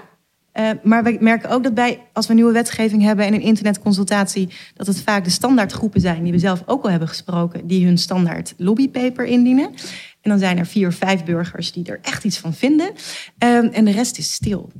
[0.53, 4.49] Uh, maar we merken ook dat bij, als we nieuwe wetgeving hebben en een internetconsultatie,
[4.73, 7.97] dat het vaak de standaardgroepen zijn die we zelf ook al hebben gesproken, die hun
[7.97, 9.65] standaard lobbypaper indienen.
[10.21, 12.87] En dan zijn er vier of vijf burgers die er echt iets van vinden.
[12.87, 14.71] Um, en de rest is stil.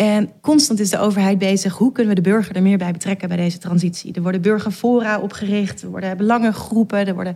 [0.00, 1.76] En constant is de overheid bezig.
[1.76, 4.12] Hoe kunnen we de burger er meer bij betrekken bij deze transitie?
[4.12, 7.34] Er worden burgerfora opgericht, er worden belangengroepen, er worden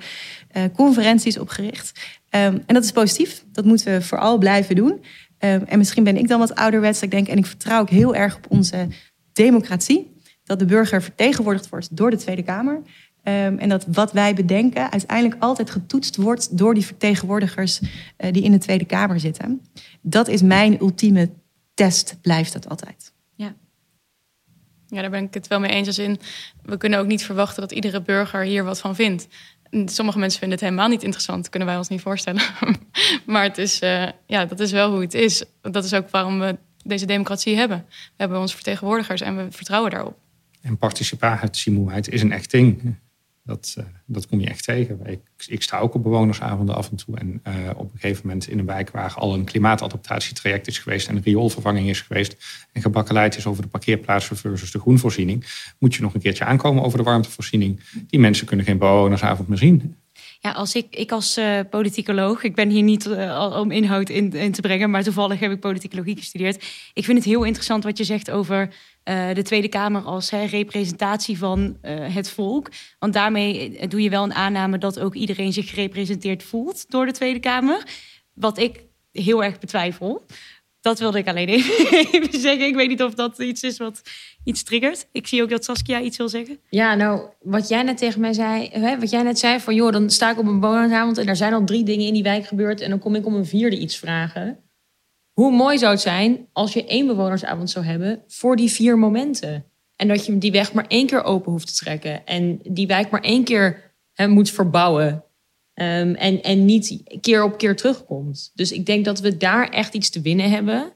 [0.56, 2.00] uh, conferenties opgericht.
[2.30, 3.44] Um, en dat is positief.
[3.52, 4.90] Dat moeten we vooral blijven doen.
[4.92, 5.00] Um,
[5.38, 7.02] en misschien ben ik dan wat ouderwets.
[7.02, 8.86] Ik denk, en ik vertrouw ook heel erg op onze
[9.32, 10.16] democratie.
[10.44, 12.74] Dat de burger vertegenwoordigd wordt door de Tweede Kamer.
[12.74, 18.42] Um, en dat wat wij bedenken uiteindelijk altijd getoetst wordt door die vertegenwoordigers uh, die
[18.42, 19.60] in de Tweede Kamer zitten.
[20.02, 21.30] Dat is mijn ultieme
[21.74, 23.12] test, blijft dat altijd.
[23.34, 23.54] Ja.
[24.86, 25.86] Ja, daar ben ik het wel mee eens.
[25.86, 26.20] Als in,
[26.62, 29.28] we kunnen ook niet verwachten dat iedere burger hier wat van vindt.
[29.84, 32.42] Sommige mensen vinden het helemaal niet interessant, dat kunnen wij ons niet voorstellen.
[33.26, 35.44] maar het is, uh, ja, dat is wel hoe het is.
[35.60, 37.84] Dat is ook waarom we deze democratie hebben.
[37.88, 40.18] We hebben onze vertegenwoordigers en we vertrouwen daarop.
[40.60, 42.96] En participatiemoeheid is een echt ding.
[43.46, 45.00] Dat, uh, dat kom je echt tegen.
[45.06, 47.18] Ik, ik, sta ook op bewonersavonden af en toe.
[47.18, 51.08] En uh, op een gegeven moment in een wijk waar al een klimaatadaptatietraject is geweest
[51.08, 52.36] en een rioolvervanging is geweest
[52.72, 55.44] en gebakkeleid is over de parkeerplaatsen versus de groenvoorziening,
[55.78, 57.80] moet je nog een keertje aankomen over de warmtevoorziening.
[58.06, 59.96] Die mensen kunnen geen bewonersavond meer zien.
[60.44, 64.32] Ja, als ik, ik als uh, politicoloog, ik ben hier niet uh, om inhoud in,
[64.32, 66.64] in, te brengen, maar toevallig heb ik politicologie gestudeerd.
[66.92, 68.74] Ik vind het heel interessant wat je zegt over
[69.04, 72.70] uh, de Tweede Kamer als representatie van het volk.
[72.98, 77.12] Want daarmee doe je wel een aanname dat ook iedereen zich gerepresenteerd voelt door de
[77.12, 77.86] Tweede Kamer.
[78.34, 80.26] Wat ik heel erg betwijfel.
[80.80, 82.66] Dat wilde ik alleen even zeggen.
[82.66, 84.02] Ik weet niet of dat iets is wat
[84.44, 85.08] iets triggert.
[85.12, 86.58] Ik zie ook dat Saskia iets wil zeggen.
[86.68, 89.92] Ja, nou, wat jij net tegen mij zei, hè, wat jij net zei van joh,
[89.92, 92.46] dan sta ik op een bewonersavond en er zijn al drie dingen in die wijk
[92.46, 94.58] gebeurd en dan kom ik om een vierde iets vragen.
[95.32, 99.64] Hoe mooi zou het zijn als je één bewonersavond zou hebben voor die vier momenten.
[99.96, 102.26] En dat je die weg maar één keer open hoeft te trekken.
[102.26, 105.24] En die wijk maar één keer hè, moet verbouwen.
[105.74, 108.50] Um, en, en niet keer op keer terugkomt.
[108.54, 110.92] Dus ik denk dat we daar echt iets te winnen hebben.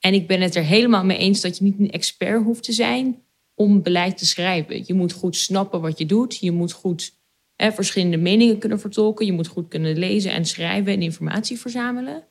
[0.00, 2.72] En ik ben het er helemaal mee eens dat je niet een expert hoeft te
[2.72, 3.22] zijn
[3.54, 4.82] om beleid te schrijven.
[4.86, 6.36] Je moet goed snappen wat je doet.
[6.36, 7.18] Je moet goed
[7.56, 9.26] hè, verschillende meningen kunnen vertolken.
[9.26, 12.28] Je moet goed kunnen lezen en schrijven en informatie verzamelen.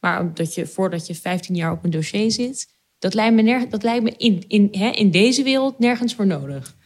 [0.00, 2.68] Maar dat je voordat je 15 jaar op een dossier zit,
[2.98, 6.76] dat lijkt me, dat lijkt me in, in, hè, in deze wereld nergens voor nodig.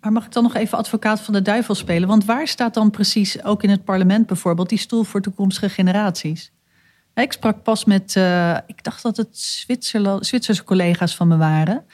[0.00, 2.08] Maar mag ik dan nog even advocaat van de duivel spelen?
[2.08, 6.52] Want waar staat dan precies, ook in het parlement bijvoorbeeld, die stoel voor toekomstige generaties?
[7.22, 9.38] Ik sprak pas met, uh, ik dacht dat het
[10.20, 11.84] Zwitserse collega's van me waren.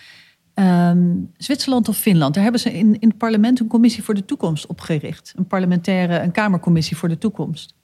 [0.55, 2.35] Um, Zwitserland of Finland.
[2.35, 5.33] Daar hebben ze in, in het parlement een commissie voor de toekomst opgericht.
[5.37, 7.75] Een parlementaire, een kamercommissie voor de toekomst.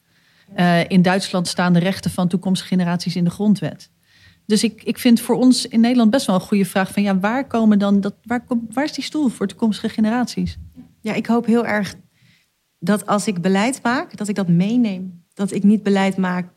[0.56, 3.90] Uh, in Duitsland staan de rechten van toekomstige generaties in de grondwet.
[4.46, 7.18] Dus ik, ik vind voor ons in Nederland best wel een goede vraag van ja,
[7.18, 10.56] waar komen dan dat, waar, waar is die stoel voor toekomstige generaties?
[11.00, 11.94] Ja, ik hoop heel erg
[12.78, 15.24] dat als ik beleid maak, dat ik dat meeneem.
[15.34, 16.48] Dat ik niet beleid maak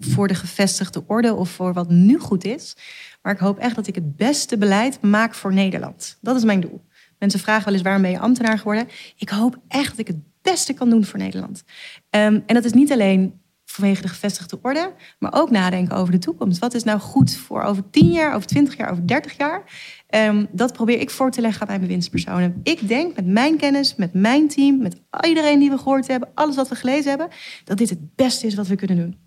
[0.00, 2.76] voor de gevestigde orde of voor wat nu goed is.
[3.22, 6.18] Maar ik hoop echt dat ik het beste beleid maak voor Nederland.
[6.20, 6.84] Dat is mijn doel.
[7.18, 8.88] Mensen vragen wel eens waarom ben je ambtenaar geworden.
[9.16, 11.62] Ik hoop echt dat ik het beste kan doen voor Nederland.
[12.10, 16.18] Um, en dat is niet alleen vanwege de gevestigde orde, maar ook nadenken over de
[16.18, 16.58] toekomst.
[16.58, 19.62] Wat is nou goed voor over 10 jaar, over 20 jaar, over 30 jaar?
[20.10, 22.60] Um, dat probeer ik voor te leggen aan mijn bewindspersonen.
[22.62, 26.56] Ik denk met mijn kennis, met mijn team, met iedereen die we gehoord hebben, alles
[26.56, 27.28] wat we gelezen hebben,
[27.64, 29.18] dat dit het beste is wat we kunnen doen.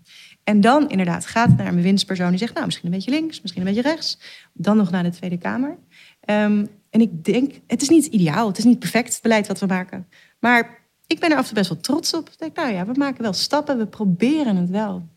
[0.50, 3.40] En dan inderdaad gaat het naar een bewindspersoon die zegt, nou misschien een beetje links,
[3.40, 4.18] misschien een beetje rechts.
[4.52, 5.78] Dan nog naar de Tweede Kamer.
[6.26, 9.60] Um, En ik denk, het is niet ideaal, het is niet perfect het beleid wat
[9.60, 10.08] we maken.
[10.40, 12.28] Maar ik ben er af en toe best wel trots op.
[12.28, 15.08] Ik denk, nou ja, we maken wel stappen, we proberen het wel.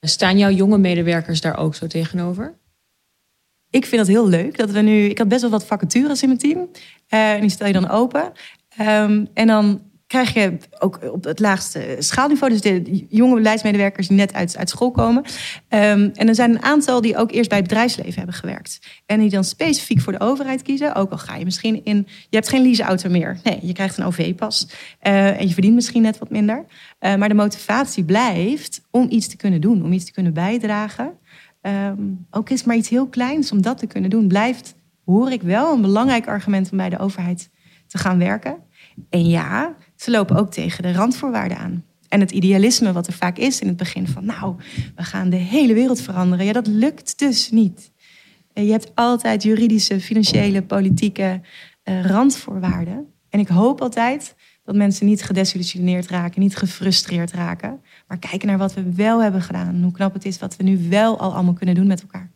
[0.00, 2.58] Staan jouw jonge medewerkers daar ook zo tegenover?
[3.70, 5.04] Ik vind het heel leuk dat we nu.
[5.04, 6.58] Ik had best wel wat vacatures in mijn team.
[6.58, 8.32] Uh, en die stel je dan open.
[8.80, 14.16] Um, en dan krijg je ook op het laagste schaalniveau, dus de jonge beleidsmedewerkers die
[14.16, 15.24] net uit, uit school komen.
[15.68, 19.02] Um, en er zijn een aantal die ook eerst bij het bedrijfsleven hebben gewerkt.
[19.06, 20.94] En die dan specifiek voor de overheid kiezen.
[20.94, 22.06] Ook al ga je misschien in.
[22.06, 23.38] Je hebt geen leaseauto meer.
[23.42, 24.68] Nee, je krijgt een OV-pas.
[25.02, 26.64] Uh, en je verdient misschien net wat minder.
[27.00, 31.12] Uh, maar de motivatie blijft om iets te kunnen doen, om iets te kunnen bijdragen.
[31.62, 35.42] Um, ook is maar iets heel kleins om dat te kunnen doen, blijft, hoor ik
[35.42, 37.50] wel, een belangrijk argument om bij de overheid
[37.86, 38.56] te gaan werken.
[39.10, 41.84] En ja, ze lopen ook tegen de randvoorwaarden aan.
[42.08, 44.54] En het idealisme wat er vaak is in het begin van, nou,
[44.96, 46.44] we gaan de hele wereld veranderen.
[46.44, 47.90] Ja, dat lukt dus niet.
[48.52, 51.40] Je hebt altijd juridische, financiële, politieke
[51.84, 53.06] uh, randvoorwaarden.
[53.30, 54.34] En ik hoop altijd
[54.64, 57.80] dat mensen niet gedesillusioneerd raken, niet gefrustreerd raken.
[58.08, 59.82] Maar kijken naar wat we wel hebben gedaan.
[59.82, 62.30] Hoe knap het is wat we nu wel al allemaal kunnen doen met elkaar.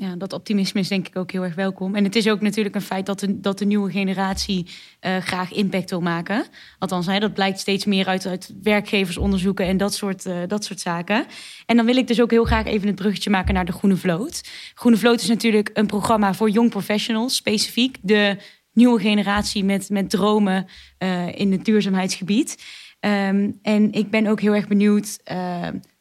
[0.00, 1.94] Ja, dat optimisme is denk ik ook heel erg welkom.
[1.94, 4.66] En het is ook natuurlijk een feit dat de, dat de nieuwe generatie
[5.00, 6.44] uh, graag impact wil maken.
[6.78, 10.80] Althans, hè, dat blijkt steeds meer uit, uit werkgeversonderzoeken en dat soort, uh, dat soort
[10.80, 11.26] zaken.
[11.66, 13.96] En dan wil ik dus ook heel graag even het bruggetje maken naar de Groene
[13.96, 14.48] Vloot.
[14.74, 17.96] Groene Vloot is natuurlijk een programma voor young professionals, specifiek.
[18.02, 18.36] De
[18.72, 20.66] nieuwe generatie met, met dromen
[20.98, 22.62] uh, in het duurzaamheidsgebied.
[23.00, 25.18] Um, en ik ben ook heel erg benieuwd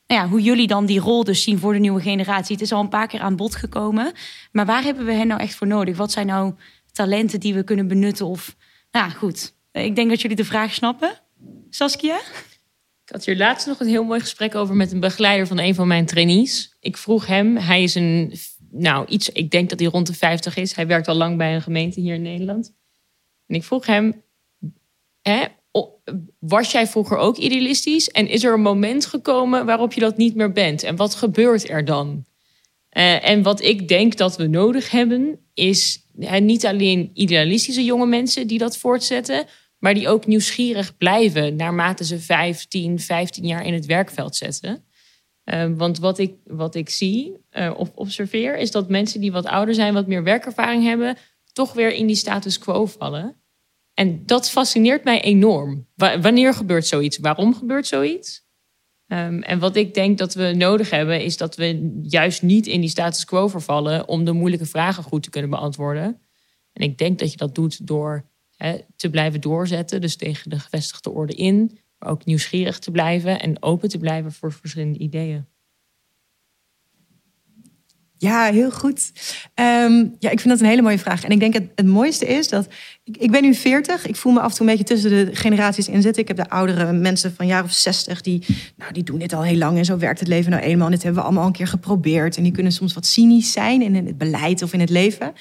[0.07, 2.55] nou ja, hoe jullie dan die rol dus zien voor de nieuwe generatie.
[2.55, 4.11] Het is al een paar keer aan bod gekomen.
[4.51, 5.97] Maar waar hebben we hen nou echt voor nodig?
[5.97, 6.53] Wat zijn nou
[6.91, 8.25] talenten die we kunnen benutten?
[8.25, 8.55] Of,
[8.91, 11.11] nou goed, ik denk dat jullie de vraag snappen.
[11.69, 12.17] Saskia?
[13.03, 15.75] Ik had hier laatst nog een heel mooi gesprek over met een begeleider van een
[15.75, 16.75] van mijn trainees.
[16.79, 18.33] Ik vroeg hem, hij is een
[18.71, 20.75] nou, iets, ik denk dat hij rond de 50 is.
[20.75, 22.73] Hij werkt al lang bij een gemeente hier in Nederland.
[23.47, 24.23] En ik vroeg hem,
[25.21, 25.45] hè,
[26.39, 28.09] was jij vroeger ook idealistisch?
[28.09, 30.83] En is er een moment gekomen waarop je dat niet meer bent?
[30.83, 32.25] En wat gebeurt er dan?
[32.97, 36.05] Uh, en wat ik denk dat we nodig hebben, is
[36.39, 39.45] niet alleen idealistische jonge mensen die dat voortzetten,
[39.79, 44.85] maar die ook nieuwsgierig blijven naarmate ze 15, 15 jaar in het werkveld zetten.
[45.45, 49.45] Uh, want wat ik, wat ik zie uh, of observeer, is dat mensen die wat
[49.45, 51.17] ouder zijn, wat meer werkervaring hebben,
[51.53, 53.35] toch weer in die status quo vallen.
[53.97, 55.87] En dat fascineert mij enorm.
[55.95, 57.17] Wanneer gebeurt zoiets?
[57.17, 58.45] Waarom gebeurt zoiets?
[59.07, 62.81] Um, en wat ik denk dat we nodig hebben, is dat we juist niet in
[62.81, 66.21] die status quo vervallen om de moeilijke vragen goed te kunnen beantwoorden.
[66.73, 68.25] En ik denk dat je dat doet door
[68.95, 73.63] te blijven doorzetten, dus tegen de gevestigde orde in, maar ook nieuwsgierig te blijven en
[73.63, 75.45] open te blijven voor verschillende ideeën.
[78.17, 79.11] Ja, heel goed.
[79.55, 81.23] Um, ja, ik vind dat een hele mooie vraag.
[81.23, 82.67] En ik denk het mooiste is dat.
[83.11, 84.07] Ik, ben nu 40.
[84.07, 86.21] Ik voel me af en toe een beetje tussen de generaties in zitten.
[86.21, 88.45] Ik heb de oudere mensen van jaar of 60 die.
[88.75, 89.77] Nou, die doen dit al heel lang.
[89.77, 90.85] En zo werkt het leven nou eenmaal.
[90.85, 92.37] En dit hebben we allemaal een keer geprobeerd.
[92.37, 95.27] En die kunnen soms wat cynisch zijn in het beleid of in het leven.
[95.27, 95.33] Um,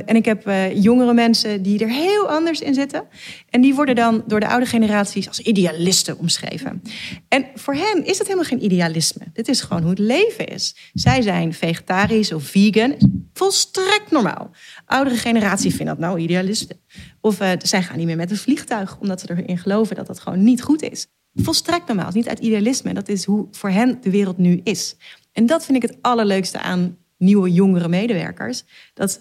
[0.00, 3.04] en ik heb uh, jongere mensen die er heel anders in zitten.
[3.50, 6.82] En die worden dan door de oude generaties als idealisten omschreven.
[7.28, 9.24] En voor hen is het helemaal geen idealisme.
[9.32, 10.76] Dit is gewoon hoe het leven is.
[10.92, 12.96] Zij zijn vegetarisch of vegan.
[13.32, 14.50] Volstrekt normaal.
[14.86, 16.80] Oudere generatie vindt dat nou idealisten.
[17.20, 20.20] Of uh, zij gaan niet meer met een vliegtuig, omdat ze erin geloven dat dat
[20.20, 21.06] gewoon niet goed is.
[21.34, 22.10] Volstrekt normaal.
[22.12, 22.94] Niet uit idealisme.
[22.94, 24.96] Dat is hoe voor hen de wereld nu is.
[25.32, 28.64] En dat vind ik het allerleukste aan nieuwe, jongere medewerkers.
[28.94, 29.20] Dat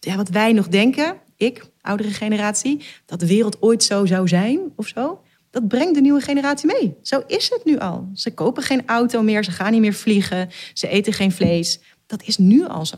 [0.00, 4.60] ja, wat wij nog denken, ik, oudere generatie, dat de wereld ooit zo zou zijn
[4.76, 5.22] of zo.
[5.50, 6.96] Dat brengt de nieuwe generatie mee.
[7.02, 8.08] Zo is het nu al.
[8.14, 11.80] Ze kopen geen auto meer, ze gaan niet meer vliegen, ze eten geen vlees
[12.12, 12.96] dat is nu al zo.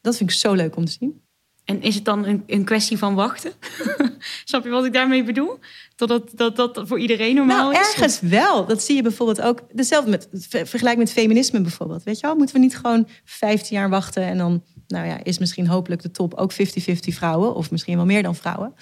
[0.00, 1.25] Dat vind ik zo leuk om te zien.
[1.66, 3.52] En is het dan een, een kwestie van wachten?
[4.44, 5.58] Snap je wat ik daarmee bedoel?
[5.94, 7.94] Totdat dat, dat voor iedereen normaal nou, is?
[7.94, 8.66] ergens wel.
[8.66, 9.62] Dat zie je bijvoorbeeld ook.
[9.72, 10.28] Dezelfde met
[10.68, 12.02] vergelijk met feminisme bijvoorbeeld.
[12.02, 15.38] Weet je wel, moeten we niet gewoon 15 jaar wachten en dan, nou ja, is
[15.38, 16.56] misschien hopelijk de top ook 50-50
[16.96, 18.74] vrouwen of misschien wel meer dan vrouwen.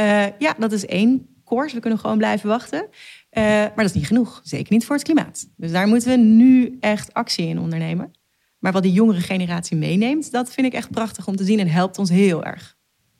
[0.00, 1.72] Uh, ja, dat is één koers.
[1.72, 2.80] We kunnen gewoon blijven wachten.
[2.80, 4.40] Uh, maar dat is niet genoeg.
[4.42, 5.48] Zeker niet voor het klimaat.
[5.56, 8.12] Dus daar moeten we nu echt actie in ondernemen.
[8.62, 11.68] Maar wat de jongere generatie meeneemt, dat vind ik echt prachtig om te zien en
[11.68, 12.76] helpt ons heel erg.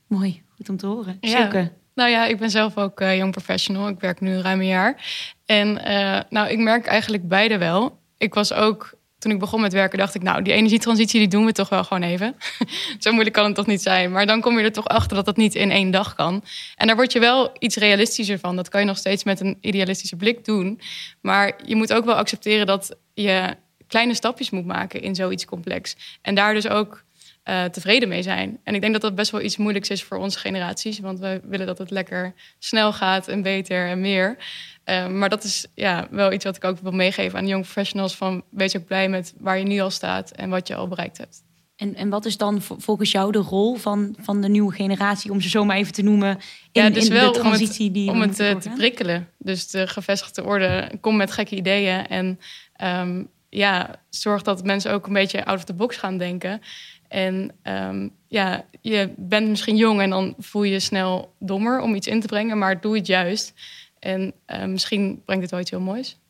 [0.06, 1.16] Mooi, goed om te horen.
[1.20, 1.70] Ja.
[1.94, 3.88] Nou ja, ik ben zelf ook uh, young professional.
[3.88, 5.04] Ik werk nu ruim een jaar.
[5.46, 7.98] En uh, nou, ik merk eigenlijk beide wel.
[8.18, 11.44] Ik was ook, toen ik begon met werken, dacht ik, nou, die energietransitie, die doen
[11.44, 12.36] we toch wel gewoon even.
[12.98, 14.10] Zo moeilijk kan het toch niet zijn.
[14.12, 16.44] Maar dan kom je er toch achter dat dat niet in één dag kan.
[16.76, 18.56] En daar word je wel iets realistischer van.
[18.56, 20.80] Dat kan je nog steeds met een idealistische blik doen.
[21.20, 23.56] Maar je moet ook wel accepteren dat je
[23.92, 25.96] kleine stapjes moet maken in zoiets complex.
[26.22, 27.04] En daar dus ook
[27.44, 28.58] uh, tevreden mee zijn.
[28.64, 30.98] En ik denk dat dat best wel iets moeilijks is voor onze generaties.
[30.98, 34.36] Want we willen dat het lekker snel gaat en beter en meer.
[34.84, 38.16] Uh, maar dat is ja, wel iets wat ik ook wil meegeven aan young professionals.
[38.16, 41.18] Van wees ook blij met waar je nu al staat en wat je al bereikt
[41.18, 41.42] hebt.
[41.76, 45.40] En, en wat is dan volgens jou de rol van, van de nieuwe generatie, om
[45.40, 46.38] ze zo maar even te noemen,
[46.72, 49.28] in, ja, dus in wel de transitie om het, die om het uh, te prikkelen.
[49.38, 52.40] Dus de gevestigde orde, kom met gekke ideeën en
[52.82, 56.60] um, ja, zorg dat mensen ook een beetje out of the box gaan denken.
[57.08, 61.94] En um, ja, je bent misschien jong en dan voel je je snel dommer om
[61.94, 63.54] iets in te brengen, maar doe het juist.
[63.98, 66.20] En uh, misschien brengt het iets heel moois.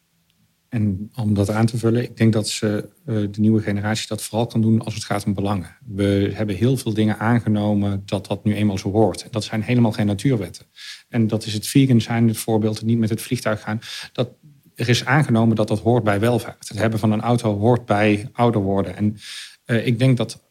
[0.69, 4.23] En om dat aan te vullen, ik denk dat ze, uh, de nieuwe generatie dat
[4.23, 5.77] vooral kan doen als het gaat om belangen.
[5.87, 9.27] We hebben heel veel dingen aangenomen dat dat nu eenmaal zo hoort.
[9.31, 10.67] Dat zijn helemaal geen natuurwetten.
[11.09, 13.81] En dat is het vegan zijn, het voorbeeld, niet met het vliegtuig gaan.
[14.13, 14.29] Dat,
[14.83, 16.69] er is aangenomen dat dat hoort bij welvaart.
[16.69, 18.97] Het hebben van een auto hoort bij ouder worden.
[18.97, 19.17] En
[19.67, 20.43] uh, ik denk dat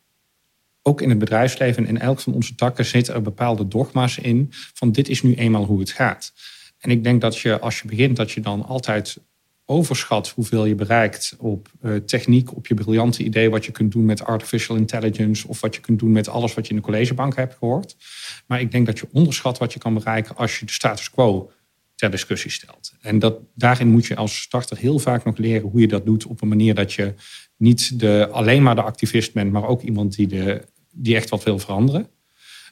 [0.82, 4.92] ook in het bedrijfsleven, in elk van onze takken, zitten er bepaalde dogma's in van
[4.92, 6.34] dit is nu eenmaal hoe het gaat.
[6.80, 9.18] En ik denk dat je als je begint, dat je dan altijd
[9.66, 14.06] overschat hoeveel je bereikt op uh, techniek, op je briljante idee wat je kunt doen
[14.06, 17.36] met artificial intelligence of wat je kunt doen met alles wat je in de collegebank
[17.36, 17.96] hebt gehoord.
[18.48, 21.52] Maar ik denk dat je onderschat wat je kan bereiken als je de status quo
[22.02, 22.94] ter discussie stelt.
[23.02, 26.26] En dat, daarin moet je als starter heel vaak nog leren hoe je dat doet
[26.26, 27.14] op een manier dat je
[27.58, 31.44] niet de, alleen maar de activist bent, maar ook iemand die, de, die echt wat
[31.44, 32.08] wil veranderen.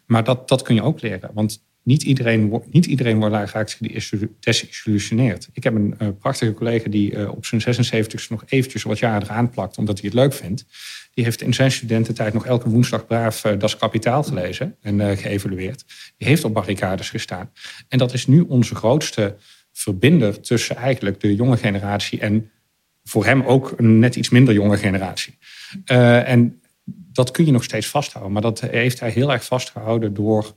[0.05, 1.31] Maar dat, dat kun je ook leren.
[1.33, 3.77] Want niet iedereen, niet iedereen wordt eigenlijk
[4.39, 5.49] desillusioneerd.
[5.53, 9.21] Ik heb een uh, prachtige collega die uh, op zijn 76 nog eventjes wat jaar
[9.21, 10.65] eraan plakt, omdat hij het leuk vindt.
[11.13, 15.85] Die heeft in zijn studententijd nog elke woensdag braaf uh, Das Kapitaal gelezen en geëvalueerd.
[16.17, 17.51] Die heeft op barricades gestaan.
[17.87, 19.35] En dat is nu onze grootste
[19.71, 22.51] verbinder tussen eigenlijk de jonge generatie en
[23.03, 25.37] voor hem ook een net iets minder jonge generatie.
[25.85, 26.61] en
[27.11, 28.33] dat kun je nog steeds vasthouden.
[28.33, 30.55] Maar dat heeft hij heel erg vastgehouden door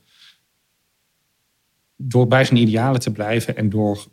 [2.09, 4.07] door bij zijn idealen te blijven en door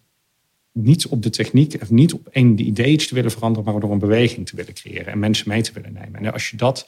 [0.71, 3.99] niet op de techniek, of niet op de idee te willen veranderen, maar door een
[3.99, 6.15] beweging te willen creëren en mensen mee te willen nemen.
[6.25, 6.87] En als je dat,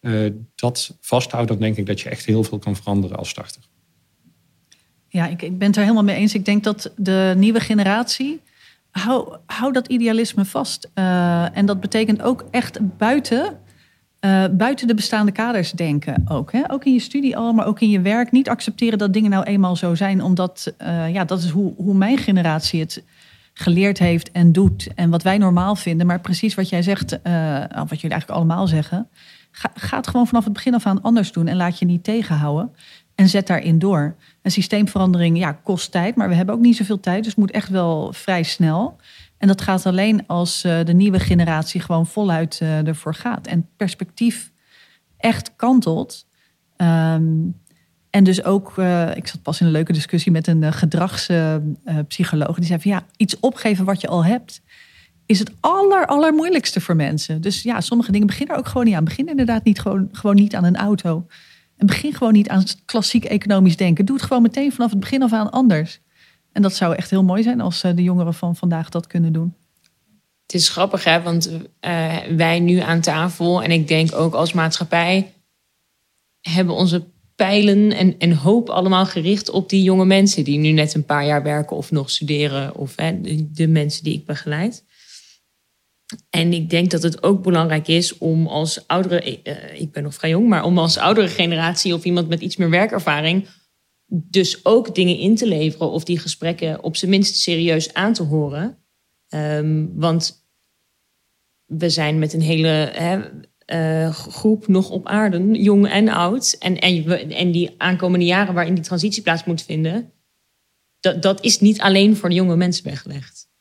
[0.00, 3.62] uh, dat vasthoudt, dan denk ik dat je echt heel veel kan veranderen als starter.
[5.08, 6.34] Ja, ik, ik ben het er helemaal mee eens.
[6.34, 8.40] Ik denk dat de nieuwe generatie.
[8.90, 10.90] Hou, hou dat idealisme vast.
[10.94, 13.58] Uh, en dat betekent ook echt buiten
[14.24, 16.52] uh, buiten de bestaande kaders denken ook.
[16.52, 16.70] Hè?
[16.70, 18.32] Ook in je studie al, maar ook in je werk.
[18.32, 21.94] Niet accepteren dat dingen nou eenmaal zo zijn, omdat uh, ja, dat is hoe, hoe
[21.94, 23.02] mijn generatie het
[23.54, 24.88] geleerd heeft en doet.
[24.94, 26.06] En wat wij normaal vinden.
[26.06, 29.08] Maar precies wat jij zegt, uh, wat jullie eigenlijk allemaal zeggen.
[29.50, 32.04] Ga, ga het gewoon vanaf het begin af aan anders doen en laat je niet
[32.04, 32.70] tegenhouden.
[33.14, 34.16] En zet daarin door.
[34.42, 37.18] Een systeemverandering ja, kost tijd, maar we hebben ook niet zoveel tijd.
[37.18, 38.96] Dus het moet echt wel vrij snel.
[39.44, 43.46] En dat gaat alleen als uh, de nieuwe generatie gewoon voluit uh, ervoor gaat.
[43.46, 44.52] En perspectief
[45.16, 46.26] echt kantelt.
[46.76, 47.60] Um,
[48.10, 52.56] en dus ook, uh, ik zat pas in een leuke discussie met een gedragspsycholoog.
[52.56, 54.60] die zei van ja, iets opgeven wat je al hebt,
[55.26, 57.40] is het aller, allermoeilijkste voor mensen.
[57.40, 59.04] Dus ja, sommige dingen beginnen ook gewoon niet aan.
[59.04, 61.26] Begin inderdaad niet gewoon, gewoon niet aan een auto.
[61.76, 64.04] En begin gewoon niet aan klassiek economisch denken.
[64.04, 66.00] Doe het gewoon meteen vanaf het begin af aan anders.
[66.54, 69.32] En dat zou echt heel mooi zijn als eh, de jongeren van vandaag dat kunnen
[69.32, 69.54] doen.
[70.42, 71.22] Het is grappig, hè?
[71.22, 75.32] want uh, wij nu aan tafel en ik denk ook als maatschappij
[76.40, 80.94] hebben onze pijlen en, en hoop allemaal gericht op die jonge mensen die nu net
[80.94, 84.84] een paar jaar werken of nog studeren, of hè, de, de mensen die ik begeleid.
[86.30, 90.14] En ik denk dat het ook belangrijk is om als oudere, uh, ik ben nog
[90.14, 93.46] vrij jong, maar om als oudere generatie of iemand met iets meer werkervaring
[94.06, 98.22] dus ook dingen in te leveren of die gesprekken op zijn minst serieus aan te
[98.22, 98.78] horen.
[99.28, 100.46] Um, want
[101.64, 103.20] we zijn met een hele hè,
[103.66, 106.56] uh, groep nog op aarde, jong en oud.
[106.58, 110.12] En, en, en die aankomende jaren waarin die transitie plaats moet vinden,
[111.00, 113.52] dat, dat is niet alleen voor de jonge mensen weggelegd.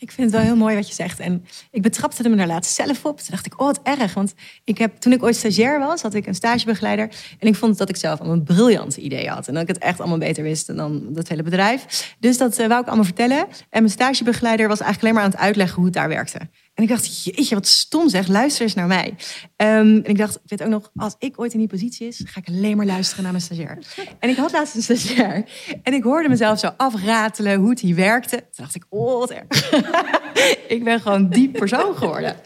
[0.00, 1.18] Ik vind het wel heel mooi wat je zegt.
[1.18, 3.18] En ik betrapte me daar laatst zelf op.
[3.18, 4.14] Toen dacht ik, oh wat erg.
[4.14, 4.34] Want
[4.64, 7.08] ik heb, toen ik ooit stagiair was, had ik een stagebegeleider.
[7.38, 9.48] En ik vond dat ik zelf al een briljante idee had.
[9.48, 12.14] En dat ik het echt allemaal beter wist dan dat hele bedrijf.
[12.18, 13.38] Dus dat uh, wou ik allemaal vertellen.
[13.70, 16.38] En mijn stagebegeleider was eigenlijk alleen maar aan het uitleggen hoe het daar werkte.
[16.80, 19.14] En ik dacht, jeetje, wat stom zeg, luister eens naar mij.
[19.56, 22.22] Um, en ik dacht, ik weet ook nog, als ik ooit in die positie is,
[22.24, 23.78] ga ik alleen maar luisteren naar mijn stagiair.
[24.18, 25.44] En ik had laatst een stagiair.
[25.82, 28.36] En ik hoorde mezelf zo afratelen hoe het hier werkte.
[28.36, 29.72] Toen dacht ik, oh, wat erg.
[30.76, 32.36] ik ben gewoon die persoon geworden.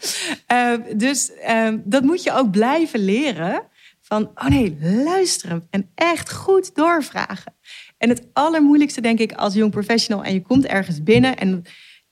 [0.53, 3.63] Uh, dus uh, dat moet je ook blijven leren.
[4.01, 7.55] Van, oh nee, luisteren en echt goed doorvragen.
[7.97, 11.65] En het allermoeilijkste, denk ik, als jong professional en je komt ergens binnen en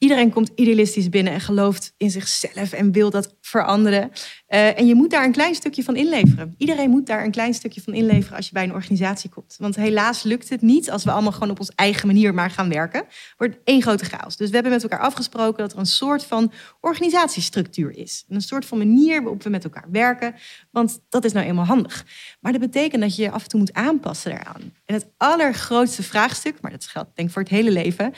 [0.03, 4.11] Iedereen komt idealistisch binnen en gelooft in zichzelf en wil dat veranderen.
[4.49, 6.55] Uh, en je moet daar een klein stukje van inleveren.
[6.57, 9.55] Iedereen moet daar een klein stukje van inleveren als je bij een organisatie komt.
[9.59, 12.69] Want helaas lukt het niet als we allemaal gewoon op onze eigen manier maar gaan
[12.69, 13.05] werken.
[13.37, 14.37] Wordt één grote chaos.
[14.37, 18.25] Dus we hebben met elkaar afgesproken dat er een soort van organisatiestructuur is.
[18.27, 20.35] Een soort van manier waarop we met elkaar werken.
[20.71, 22.05] Want dat is nou eenmaal handig.
[22.39, 24.73] Maar dat betekent dat je je af en toe moet aanpassen daaraan.
[24.85, 28.13] En het allergrootste vraagstuk, maar dat geldt denk ik voor het hele leven,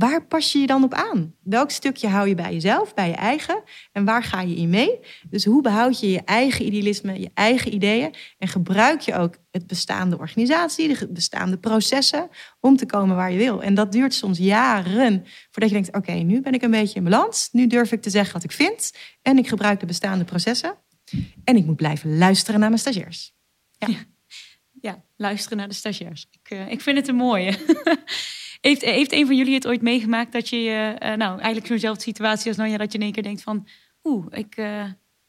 [0.00, 1.34] waar pas je je dan op aan?
[1.42, 3.62] Welk stukje hou je bij jezelf, bij je eigen?
[3.92, 4.98] En waar ga je in mee?
[5.30, 8.14] Dus hoe behoud je je eigen idealisme, je eigen ideeën?
[8.38, 12.28] En gebruik je ook het bestaande organisatie, de bestaande processen
[12.60, 13.62] om te komen waar je wil?
[13.62, 17.04] En dat duurt soms jaren voordat je denkt: oké, nu ben ik een beetje in
[17.04, 17.48] balans.
[17.52, 18.92] Nu durf ik te zeggen wat ik vind.
[19.22, 20.74] En ik gebruik de bestaande processen.
[21.44, 23.34] En ik moet blijven luisteren naar mijn stagiairs.
[23.78, 23.88] Ja,
[24.80, 26.26] ja, luisteren naar de stagiairs.
[26.30, 27.58] Ik, uh, ik vind het een mooie.
[28.60, 30.56] Heeft, heeft een van jullie het ooit meegemaakt dat je
[31.02, 33.66] uh, nou eigenlijk zo'nzelfde situatie als Nanja, dat je in één keer denkt van,
[34.04, 34.84] oeh, ik, uh,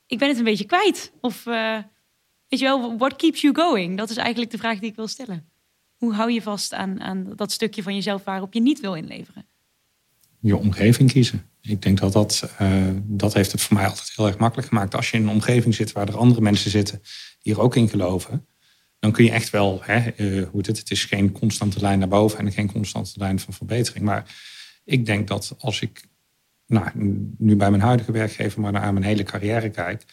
[0.07, 1.13] ik ben het een beetje kwijt.
[1.21, 3.97] Of weet je wel, what keeps you going?
[3.97, 5.49] Dat is eigenlijk de vraag die ik wil stellen.
[5.95, 9.45] Hoe hou je vast aan, aan dat stukje van jezelf waarop je niet wil inleveren?
[10.39, 11.49] Je omgeving kiezen.
[11.61, 12.49] Ik denk dat dat,
[13.03, 14.95] dat heeft het voor mij altijd heel erg makkelijk gemaakt.
[14.95, 17.01] Als je in een omgeving zit waar er andere mensen zitten
[17.41, 18.47] die er ook in geloven,
[19.02, 22.08] dan kun je echt wel, hè, uh, hoe het, het is geen constante lijn naar
[22.08, 24.06] boven en geen constante lijn van verbetering.
[24.06, 24.36] Maar
[24.84, 26.04] ik denk dat als ik
[26.68, 26.89] nou,
[27.38, 30.04] nu bij mijn huidige werkgever, maar naar mijn hele carrière kijk.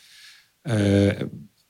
[0.62, 1.20] Uh,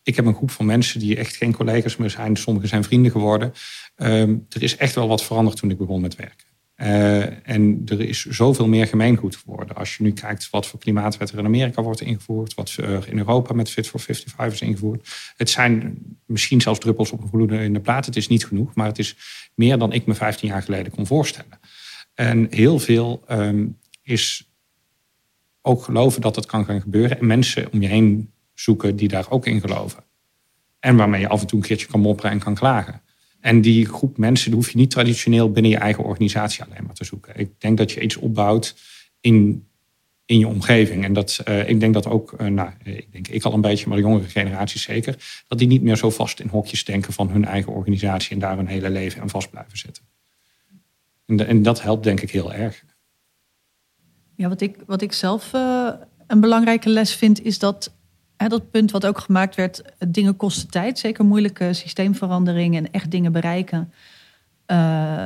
[0.02, 2.36] ik heb een groep van mensen die echt geen collega's meer zijn.
[2.36, 3.52] Sommigen zijn vrienden geworden.
[3.96, 6.47] Uh, er is echt wel wat veranderd toen ik begon met werken.
[6.82, 9.76] Uh, en er is zoveel meer gemeengoed geworden.
[9.76, 13.18] Als je nu kijkt wat voor klimaatwet er in Amerika wordt ingevoerd, wat er in
[13.18, 15.08] Europa met Fit for 55 is ingevoerd.
[15.36, 18.06] Het zijn misschien zelfs druppels op een gloede in de plaat.
[18.06, 19.16] Het is niet genoeg, maar het is
[19.54, 21.60] meer dan ik me 15 jaar geleden kon voorstellen.
[22.14, 24.50] En heel veel um, is
[25.62, 29.30] ook geloven dat het kan gaan gebeuren en mensen om je heen zoeken die daar
[29.30, 30.04] ook in geloven.
[30.80, 33.02] En waarmee je af en toe een keertje kan mopperen en kan klagen.
[33.40, 36.94] En die groep mensen die hoef je niet traditioneel binnen je eigen organisatie alleen maar
[36.94, 37.36] te zoeken.
[37.36, 38.76] Ik denk dat je iets opbouwt
[39.20, 39.66] in,
[40.24, 41.04] in je omgeving.
[41.04, 43.88] En dat, uh, ik denk dat ook, uh, nou, ik denk ik al een beetje,
[43.88, 47.30] maar de jongere generatie zeker, dat die niet meer zo vast in hokjes denken van
[47.30, 50.02] hun eigen organisatie en daar hun hele leven aan vast blijven zitten.
[51.26, 52.84] En, en dat helpt denk ik heel erg.
[54.34, 55.52] Ja, wat ik, wat ik zelf
[56.26, 57.97] een belangrijke les vind, is dat
[58.46, 60.98] dat punt wat ook gemaakt werd, dingen kosten tijd.
[60.98, 63.92] Zeker moeilijke systeemveranderingen en echt dingen bereiken.
[64.66, 65.24] Uh,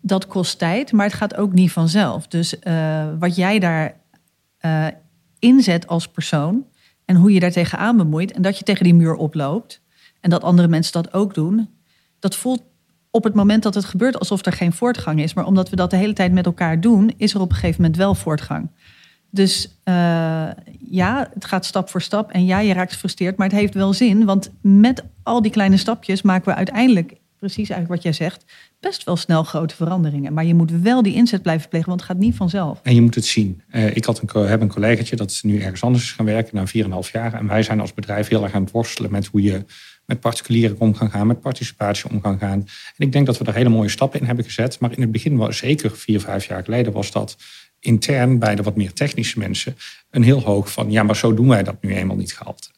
[0.00, 2.26] dat kost tijd, maar het gaat ook niet vanzelf.
[2.26, 3.94] Dus uh, wat jij daar
[4.60, 4.86] uh,
[5.38, 6.66] inzet als persoon
[7.04, 9.80] en hoe je daar tegenaan bemoeit en dat je tegen die muur oploopt
[10.20, 11.68] en dat andere mensen dat ook doen,
[12.18, 12.62] dat voelt
[13.10, 15.34] op het moment dat het gebeurt alsof er geen voortgang is.
[15.34, 17.80] Maar omdat we dat de hele tijd met elkaar doen, is er op een gegeven
[17.80, 18.70] moment wel voortgang.
[19.30, 20.48] Dus uh,
[20.90, 22.30] ja, het gaat stap voor stap.
[22.30, 24.24] En ja, je raakt gefrustreerd, maar het heeft wel zin.
[24.24, 28.44] Want met al die kleine stapjes maken we uiteindelijk, precies eigenlijk wat jij zegt,
[28.80, 30.32] best wel snel grote veranderingen.
[30.32, 32.80] Maar je moet wel die inzet blijven plegen, want het gaat niet vanzelf.
[32.82, 33.62] En je moet het zien.
[33.70, 36.66] Uh, ik had een, heb een collegaatje dat nu ergens anders is gaan werken na
[37.06, 37.34] 4,5 jaar.
[37.34, 39.64] En wij zijn als bedrijf heel erg aan het worstelen met hoe je
[40.08, 42.58] met particulieren om kan gaan, met participatie om kan gaan.
[42.96, 44.80] En ik denk dat we daar hele mooie stappen in hebben gezet.
[44.80, 47.36] Maar in het begin, was, zeker vier, vijf jaar geleden, was dat
[47.80, 49.76] intern bij de wat meer technische mensen
[50.10, 52.68] een heel hoog van ja, maar zo doen wij dat nu eenmaal niet gehalte.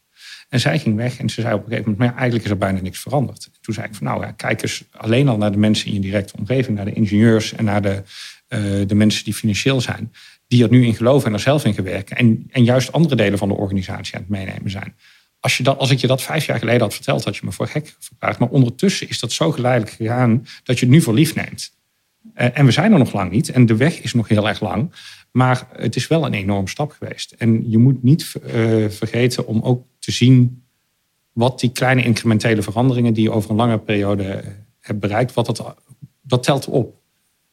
[0.48, 2.58] En zij ging weg en ze zei op een gegeven moment, maar eigenlijk is er
[2.58, 3.44] bijna niks veranderd.
[3.44, 5.94] En toen zei ik van nou ja, kijk eens alleen al naar de mensen in
[5.94, 8.02] je directe omgeving, naar de ingenieurs en naar de,
[8.48, 10.12] uh, de mensen die financieel zijn,
[10.46, 13.38] die er nu in geloven en er zelf in gewerken en, en juist andere delen
[13.38, 14.94] van de organisatie aan het meenemen zijn.
[15.40, 17.52] Als, je dat, als ik je dat vijf jaar geleden had verteld, had je me
[17.52, 18.38] voor gek verklaard.
[18.38, 21.72] Maar ondertussen is dat zo geleidelijk gegaan dat je het nu voor lief neemt.
[22.40, 23.50] Uh, en we zijn er nog lang niet.
[23.50, 24.92] En de weg is nog heel erg lang.
[25.32, 27.32] Maar het is wel een enorme stap geweest.
[27.32, 30.64] En je moet niet uh, vergeten om ook te zien
[31.32, 34.42] wat die kleine incrementele veranderingen die je over een lange periode
[34.80, 35.74] hebt bereikt, wat dat,
[36.22, 36.98] dat telt op.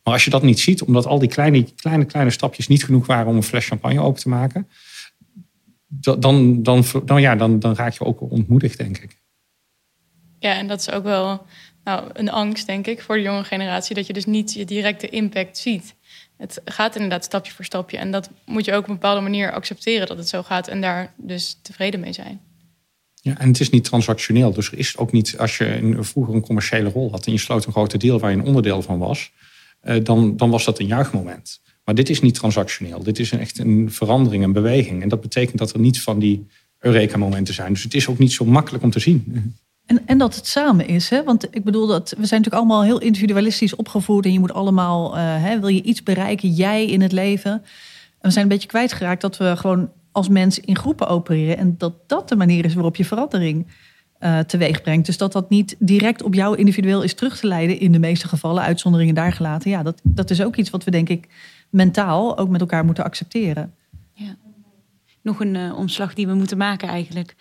[0.03, 3.05] Maar als je dat niet ziet, omdat al die kleine, kleine, kleine stapjes niet genoeg
[3.05, 4.67] waren om een fles champagne open te maken,
[5.87, 9.21] dan, dan, dan, ja, dan, dan raak je ook ontmoedigd, denk ik.
[10.39, 11.45] Ja, en dat is ook wel
[11.87, 15.09] nou, een angst, denk ik, voor de jonge generatie, dat je dus niet je directe
[15.09, 15.95] impact ziet.
[16.37, 17.97] Het gaat inderdaad stapje voor stapje.
[17.97, 20.81] En dat moet je ook op een bepaalde manier accepteren dat het zo gaat en
[20.81, 22.39] daar dus tevreden mee zijn.
[23.13, 24.53] Ja, en het is niet transactioneel.
[24.53, 27.65] Dus er is ook niet, als je vroeger een commerciële rol had en je sloot
[27.65, 29.31] een grote deal waar je een onderdeel van was,
[29.79, 31.61] eh, dan, dan was dat een juichmoment.
[31.83, 33.03] Maar dit is niet transactioneel.
[33.03, 35.01] Dit is echt een verandering, een beweging.
[35.01, 36.47] En dat betekent dat er niet van die
[36.79, 37.73] Eureka-momenten zijn.
[37.73, 39.55] Dus het is ook niet zo makkelijk om te zien.
[39.87, 41.23] En, en dat het samen is, hè?
[41.23, 45.17] want ik bedoel dat we zijn natuurlijk allemaal heel individualistisch opgevoed en je moet allemaal,
[45.17, 47.51] uh, hè, wil je iets bereiken, jij in het leven.
[47.51, 47.61] En
[48.21, 51.93] we zijn een beetje kwijtgeraakt dat we gewoon als mens in groepen opereren en dat
[52.07, 53.67] dat de manier is waarop je verandering
[54.19, 55.05] uh, teweeg brengt.
[55.05, 58.27] Dus dat dat niet direct op jou individueel is terug te leiden, in de meeste
[58.27, 59.69] gevallen, uitzonderingen daar gelaten.
[59.69, 61.27] Ja, dat, dat is ook iets wat we denk ik
[61.69, 63.73] mentaal ook met elkaar moeten accepteren.
[64.13, 64.35] Ja.
[65.21, 67.35] Nog een uh, omslag die we moeten maken eigenlijk.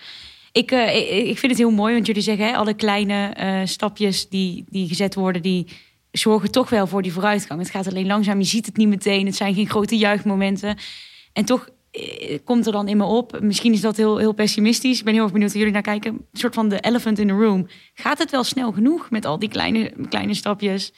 [0.57, 4.29] Ik, uh, ik vind het heel mooi, want jullie zeggen hè, alle kleine uh, stapjes
[4.29, 5.67] die, die gezet worden, die
[6.11, 7.61] zorgen toch wel voor die vooruitgang.
[7.61, 10.77] Het gaat alleen langzaam, je ziet het niet meteen, het zijn geen grote juichmomenten.
[11.33, 11.69] En toch
[12.45, 15.23] komt er dan in me op, misschien is dat heel, heel pessimistisch, ik ben heel
[15.23, 17.67] erg benieuwd hoe jullie naar kijken, een soort van de elephant in the room.
[17.95, 20.93] Gaat het wel snel genoeg met al die kleine, kleine stapjes?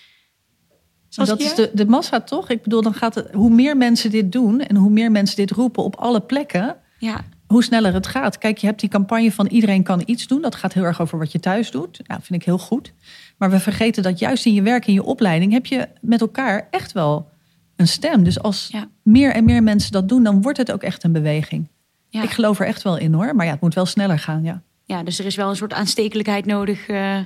[1.15, 2.51] dat is de, de massa toch?
[2.51, 5.51] Ik bedoel, dan gaat het, hoe meer mensen dit doen en hoe meer mensen dit
[5.51, 7.25] roepen op alle plekken, ja.
[7.49, 8.39] Hoe sneller het gaat.
[8.39, 10.43] Kijk, je hebt die campagne van iedereen kan iets doen.
[10.43, 12.01] Dat gaat heel erg over wat je thuis doet.
[12.07, 12.93] Nou, vind ik heel goed.
[13.39, 16.69] Maar we vergeten dat juist in je werk, in je opleiding, heb je met elkaar
[16.71, 17.29] echt wel
[17.77, 18.25] een stem.
[18.25, 18.89] Dus als ja.
[19.03, 21.69] meer en meer mensen dat doen, dan wordt het ook echt een beweging.
[22.09, 22.23] Ja.
[22.23, 24.43] Ik geloof er echt wel in hoor, maar ja, het moet wel sneller gaan.
[24.43, 27.19] Ja, ja dus er is wel een soort aanstekelijkheid nodig uh,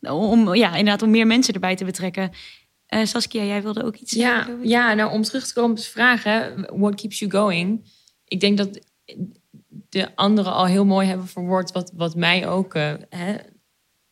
[0.00, 2.30] om, ja, inderdaad, om meer mensen erbij te betrekken.
[2.88, 4.68] Uh, Saskia, jij wilde ook iets ja, zeggen?
[4.68, 7.92] Ja, nou om terug te komen op de vraag, hè, what keeps you going?
[8.24, 8.80] Ik denk dat
[9.88, 13.36] de anderen al heel mooi hebben verwoord wat, wat mij ook uh, hè,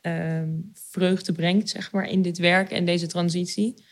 [0.02, 3.84] uh, vreugde brengt, zeg maar, in dit werk en deze transitie.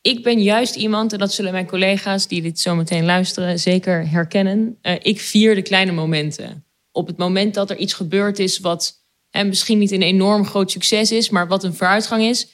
[0.00, 4.10] Ik ben juist iemand, en dat zullen mijn collega's die dit zo meteen luisteren zeker
[4.10, 4.78] herkennen.
[4.82, 6.64] Uh, ik vier de kleine momenten.
[6.90, 10.70] Op het moment dat er iets gebeurd is wat hè, misschien niet een enorm groot
[10.70, 12.48] succes is, maar wat een vooruitgang is,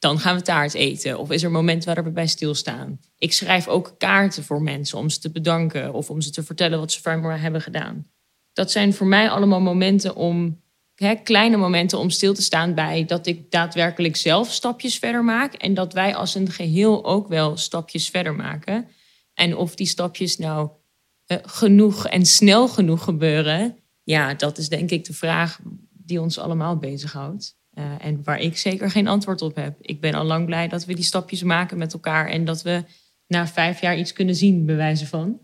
[0.00, 1.18] dan gaan we taart eten.
[1.18, 3.00] Of is er een moment waar we bij stilstaan.
[3.18, 6.78] Ik schrijf ook kaarten voor mensen om ze te bedanken of om ze te vertellen
[6.78, 8.06] wat ze voor me hebben gedaan.
[8.52, 10.60] Dat zijn voor mij allemaal momenten om,
[10.94, 15.54] hè, kleine momenten om stil te staan bij dat ik daadwerkelijk zelf stapjes verder maak
[15.54, 18.88] en dat wij als een geheel ook wel stapjes verder maken.
[19.34, 20.70] En of die stapjes nou
[21.26, 25.60] uh, genoeg en snel genoeg gebeuren, ja, dat is denk ik de vraag
[25.92, 27.58] die ons allemaal bezighoudt.
[27.74, 29.76] Uh, en waar ik zeker geen antwoord op heb.
[29.80, 32.84] Ik ben al lang blij dat we die stapjes maken met elkaar en dat we
[33.26, 35.40] na vijf jaar iets kunnen zien, bewijzen van.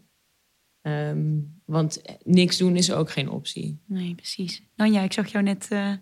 [0.83, 3.83] Um, want niks doen is ook geen optie.
[3.87, 4.63] Nee, precies.
[4.77, 5.67] Nanja, ik zag jou net.
[5.73, 5.93] Uh,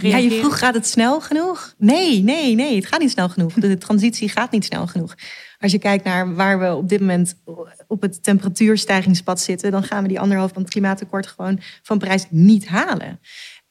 [0.00, 1.74] ja, je vroeg, gaat het snel genoeg?
[1.78, 3.52] Nee, nee, nee, het gaat niet snel genoeg.
[3.52, 5.14] De transitie gaat niet snel genoeg.
[5.58, 7.42] Als je kijkt naar waar we op dit moment
[7.86, 12.26] op het temperatuurstijgingspad zitten, dan gaan we die anderhalf van het klimaatakkoord gewoon van prijs
[12.30, 13.20] niet halen.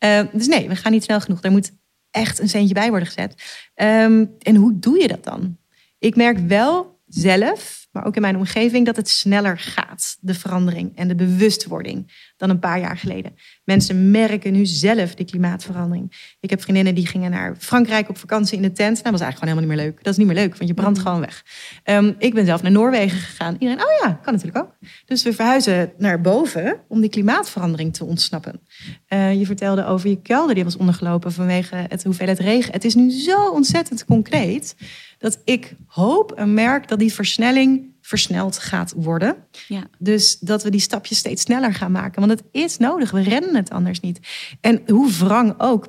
[0.04, 1.39] Uh, dus nee, we gaan niet snel genoeg.
[1.39, 1.72] Daar moet
[2.14, 3.34] echt een centje bij worden gezet.
[3.76, 5.57] Um, en hoe doe je dat dan?
[5.99, 10.91] Ik merk wel zelf, maar ook in mijn omgeving, dat het sneller gaat, de verandering
[10.96, 13.36] en de bewustwording, dan een paar jaar geleden.
[13.64, 16.36] Mensen merken nu zelf de klimaatverandering.
[16.39, 18.94] Ik heb vriendinnen die gingen naar Frankrijk op vakantie in de tent.
[18.94, 20.04] Nou, dat was eigenlijk gewoon helemaal niet meer leuk.
[20.04, 21.44] Dat is niet meer leuk, want je brandt gewoon weg.
[21.86, 23.54] Um, ik ben zelf naar Noorwegen gegaan.
[23.54, 24.76] Iedereen, oh ja, kan natuurlijk ook.
[25.06, 28.62] Dus we verhuizen naar boven om die klimaatverandering te ontsnappen.
[29.10, 32.74] Uh, je vertelde over je kelder, die was ondergelopen vanwege het hoeveelheid regen.
[32.74, 34.76] Het is nu zo ontzettend concreet
[35.24, 39.36] dat ik hoop en merk dat die versnelling versneld gaat worden.
[39.67, 39.84] Ja.
[39.99, 42.28] Dus dat we die stapjes steeds sneller gaan maken.
[42.28, 44.19] Want het is nodig, we rennen het anders niet.
[44.61, 45.88] En hoe wrang ook.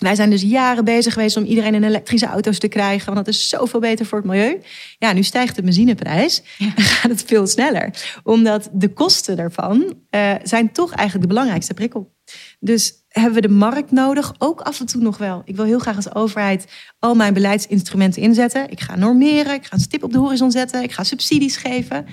[0.00, 3.12] Wij zijn dus jaren bezig geweest om iedereen in elektrische auto's te krijgen.
[3.12, 4.60] Want dat is zoveel beter voor het milieu.
[4.98, 6.72] Ja, nu stijgt de benzineprijs ja.
[6.76, 7.90] en gaat het veel sneller.
[8.22, 12.14] Omdat de kosten daarvan uh, zijn toch eigenlijk de belangrijkste prikkel.
[12.60, 14.34] Dus hebben we de markt nodig?
[14.38, 15.42] Ook af en toe nog wel.
[15.44, 16.66] Ik wil heel graag als overheid
[16.98, 18.70] al mijn beleidsinstrumenten inzetten.
[18.70, 22.06] Ik ga normeren, ik ga een stip op de horizon zetten, ik ga subsidies geven.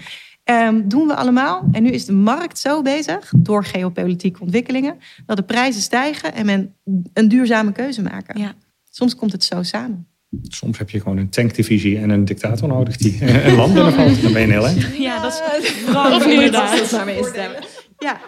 [0.49, 1.67] Um, doen we allemaal.
[1.71, 6.45] En nu is de markt zo bezig, door geopolitieke ontwikkelingen, dat de prijzen stijgen en
[6.45, 6.75] men
[7.13, 8.39] een duurzame keuze maken.
[8.39, 8.53] Ja.
[8.89, 10.07] Soms komt het zo samen.
[10.41, 14.21] Soms heb je gewoon een tankdivisie en een dictator nodig die een land binnenvalt.
[14.21, 14.97] Dan ben je heel hè?
[14.97, 16.13] Ja, dat is Frank.
[16.13, 17.63] Of instemmen.
[17.97, 18.19] Ja,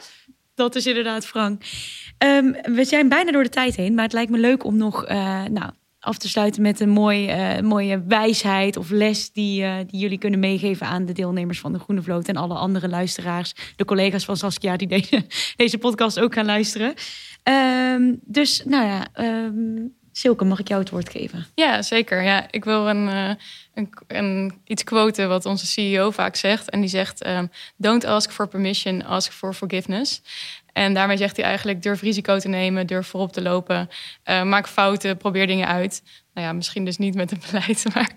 [0.56, 1.64] dat is inderdaad Frank.
[2.18, 5.10] Um, we zijn bijna door de tijd heen, maar het lijkt me leuk om nog
[5.10, 9.76] uh, nou, af te sluiten met een mooi, uh, mooie wijsheid of les die, uh,
[9.88, 13.54] die jullie kunnen meegeven aan de deelnemers van de Groene Vloot en alle andere luisteraars,
[13.76, 15.26] de collega's van Saskia die deze,
[15.56, 16.94] deze podcast ook gaan luisteren.
[17.44, 19.08] Um, dus nou ja,
[19.46, 21.46] um, Silke, mag ik jou het woord geven?
[21.56, 22.24] Ja, zeker.
[22.24, 23.32] Ja, ik wil een, uh,
[23.74, 26.70] een, een, iets quoten wat onze CEO vaak zegt.
[26.70, 30.22] En die zegt: um, Don't ask for permission, ask for forgiveness.
[30.74, 33.90] En daarmee zegt hij eigenlijk: durf risico te nemen, durf voorop te lopen,
[34.30, 36.04] uh, maak fouten, probeer dingen uit.
[36.34, 38.12] Nou ja, misschien dus niet met het beleid, maar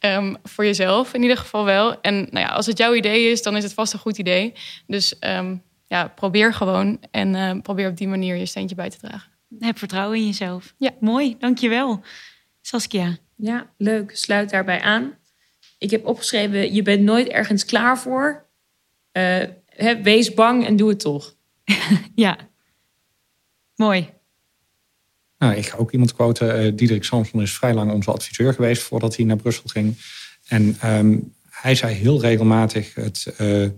[0.00, 2.00] um, voor jezelf in ieder geval wel.
[2.00, 4.52] En nou ja, als het jouw idee is, dan is het vast een goed idee.
[4.86, 8.98] Dus um, ja, probeer gewoon en uh, probeer op die manier je steentje bij te
[8.98, 9.32] dragen.
[9.58, 10.74] Heb vertrouwen in jezelf.
[10.78, 10.90] Ja.
[11.00, 12.02] Mooi, dankjewel.
[12.60, 13.16] Saskia.
[13.36, 14.16] Ja, leuk.
[14.16, 15.14] Sluit daarbij aan.
[15.78, 18.46] Ik heb opgeschreven, je bent nooit ergens klaar voor.
[19.12, 19.42] Uh,
[20.02, 21.35] wees bang en doe het toch.
[22.14, 22.38] ja.
[23.74, 24.14] Mooi.
[25.38, 26.64] Nou, ik ga ook iemand quoten.
[26.64, 29.96] Uh, Diederik Samson is vrij lang onze adviseur geweest voordat hij naar Brussel ging.
[30.46, 33.68] En um, hij zei heel regelmatig: het, uh,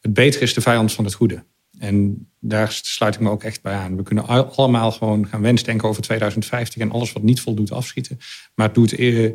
[0.00, 1.44] het beter is de vijand van het goede.
[1.78, 3.96] En daar sluit ik me ook echt bij aan.
[3.96, 8.18] We kunnen allemaal gewoon gaan wensdenken over 2050 en alles wat niet voldoet afschieten.
[8.54, 9.32] Maar doe, het, e-,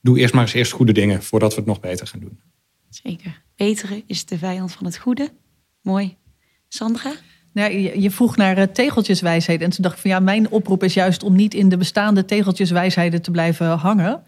[0.00, 2.40] doe eerst maar eens eerst goede dingen voordat we het nog beter gaan doen.
[2.88, 3.42] Zeker.
[3.56, 5.32] Betere is de vijand van het goede.
[5.80, 6.16] Mooi.
[6.74, 7.12] Sandra?
[7.52, 9.64] Nou, je vroeg naar eh, tegeltjeswijsheden.
[9.64, 12.24] En toen dacht ik van ja, mijn oproep is juist om niet in de bestaande
[12.24, 14.22] tegeltjeswijsheden te blijven hangen.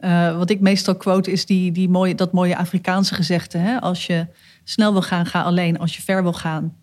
[0.00, 3.58] Uh, wat ik meestal quote is die, die mooie, dat mooie Afrikaanse gezegde.
[3.58, 3.80] Hè?
[3.80, 4.26] Als je
[4.64, 5.78] snel wil gaan, ga alleen.
[5.78, 6.76] Als je ver wil gaan,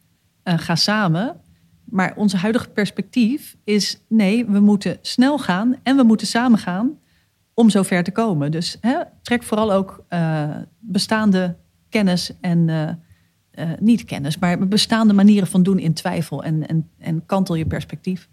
[0.44, 1.36] uh, ga samen.
[1.84, 7.00] Maar onze huidige perspectief is nee, we moeten snel gaan en we moeten samen gaan
[7.54, 8.52] om zo ver te komen.
[8.52, 10.06] Dus hè, trek vooral ook
[10.80, 11.56] bestaande
[11.90, 12.70] kennis en
[13.60, 17.66] uh, niet kennis, maar bestaande manieren van doen in twijfel en, en, en kantel je
[17.66, 18.30] perspectief.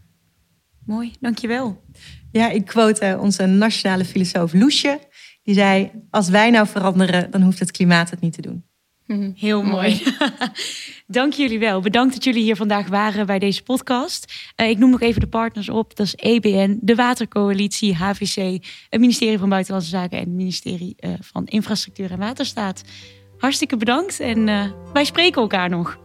[0.87, 1.83] Mooi, dankjewel.
[2.33, 5.01] Ja, ik quote onze nationale filosoof Loesje.
[5.43, 8.65] Die zei, als wij nou veranderen, dan hoeft het klimaat het niet te doen.
[9.07, 9.31] Mhm.
[9.35, 10.03] Heel mooi.
[11.07, 11.81] Dank jullie wel.
[11.81, 14.53] Bedankt dat jullie hier vandaag waren bij deze podcast.
[14.57, 15.97] Uh, ik noem nog even de partners op.
[15.97, 21.13] Dat is EBN, de Watercoalitie, HVC, het ministerie van Buitenlandse Zaken en het ministerie uh,
[21.21, 22.83] van Infrastructuur en Waterstaat.
[23.45, 25.99] Hartstikke bedankt en uh, wij spreken elkaar nog.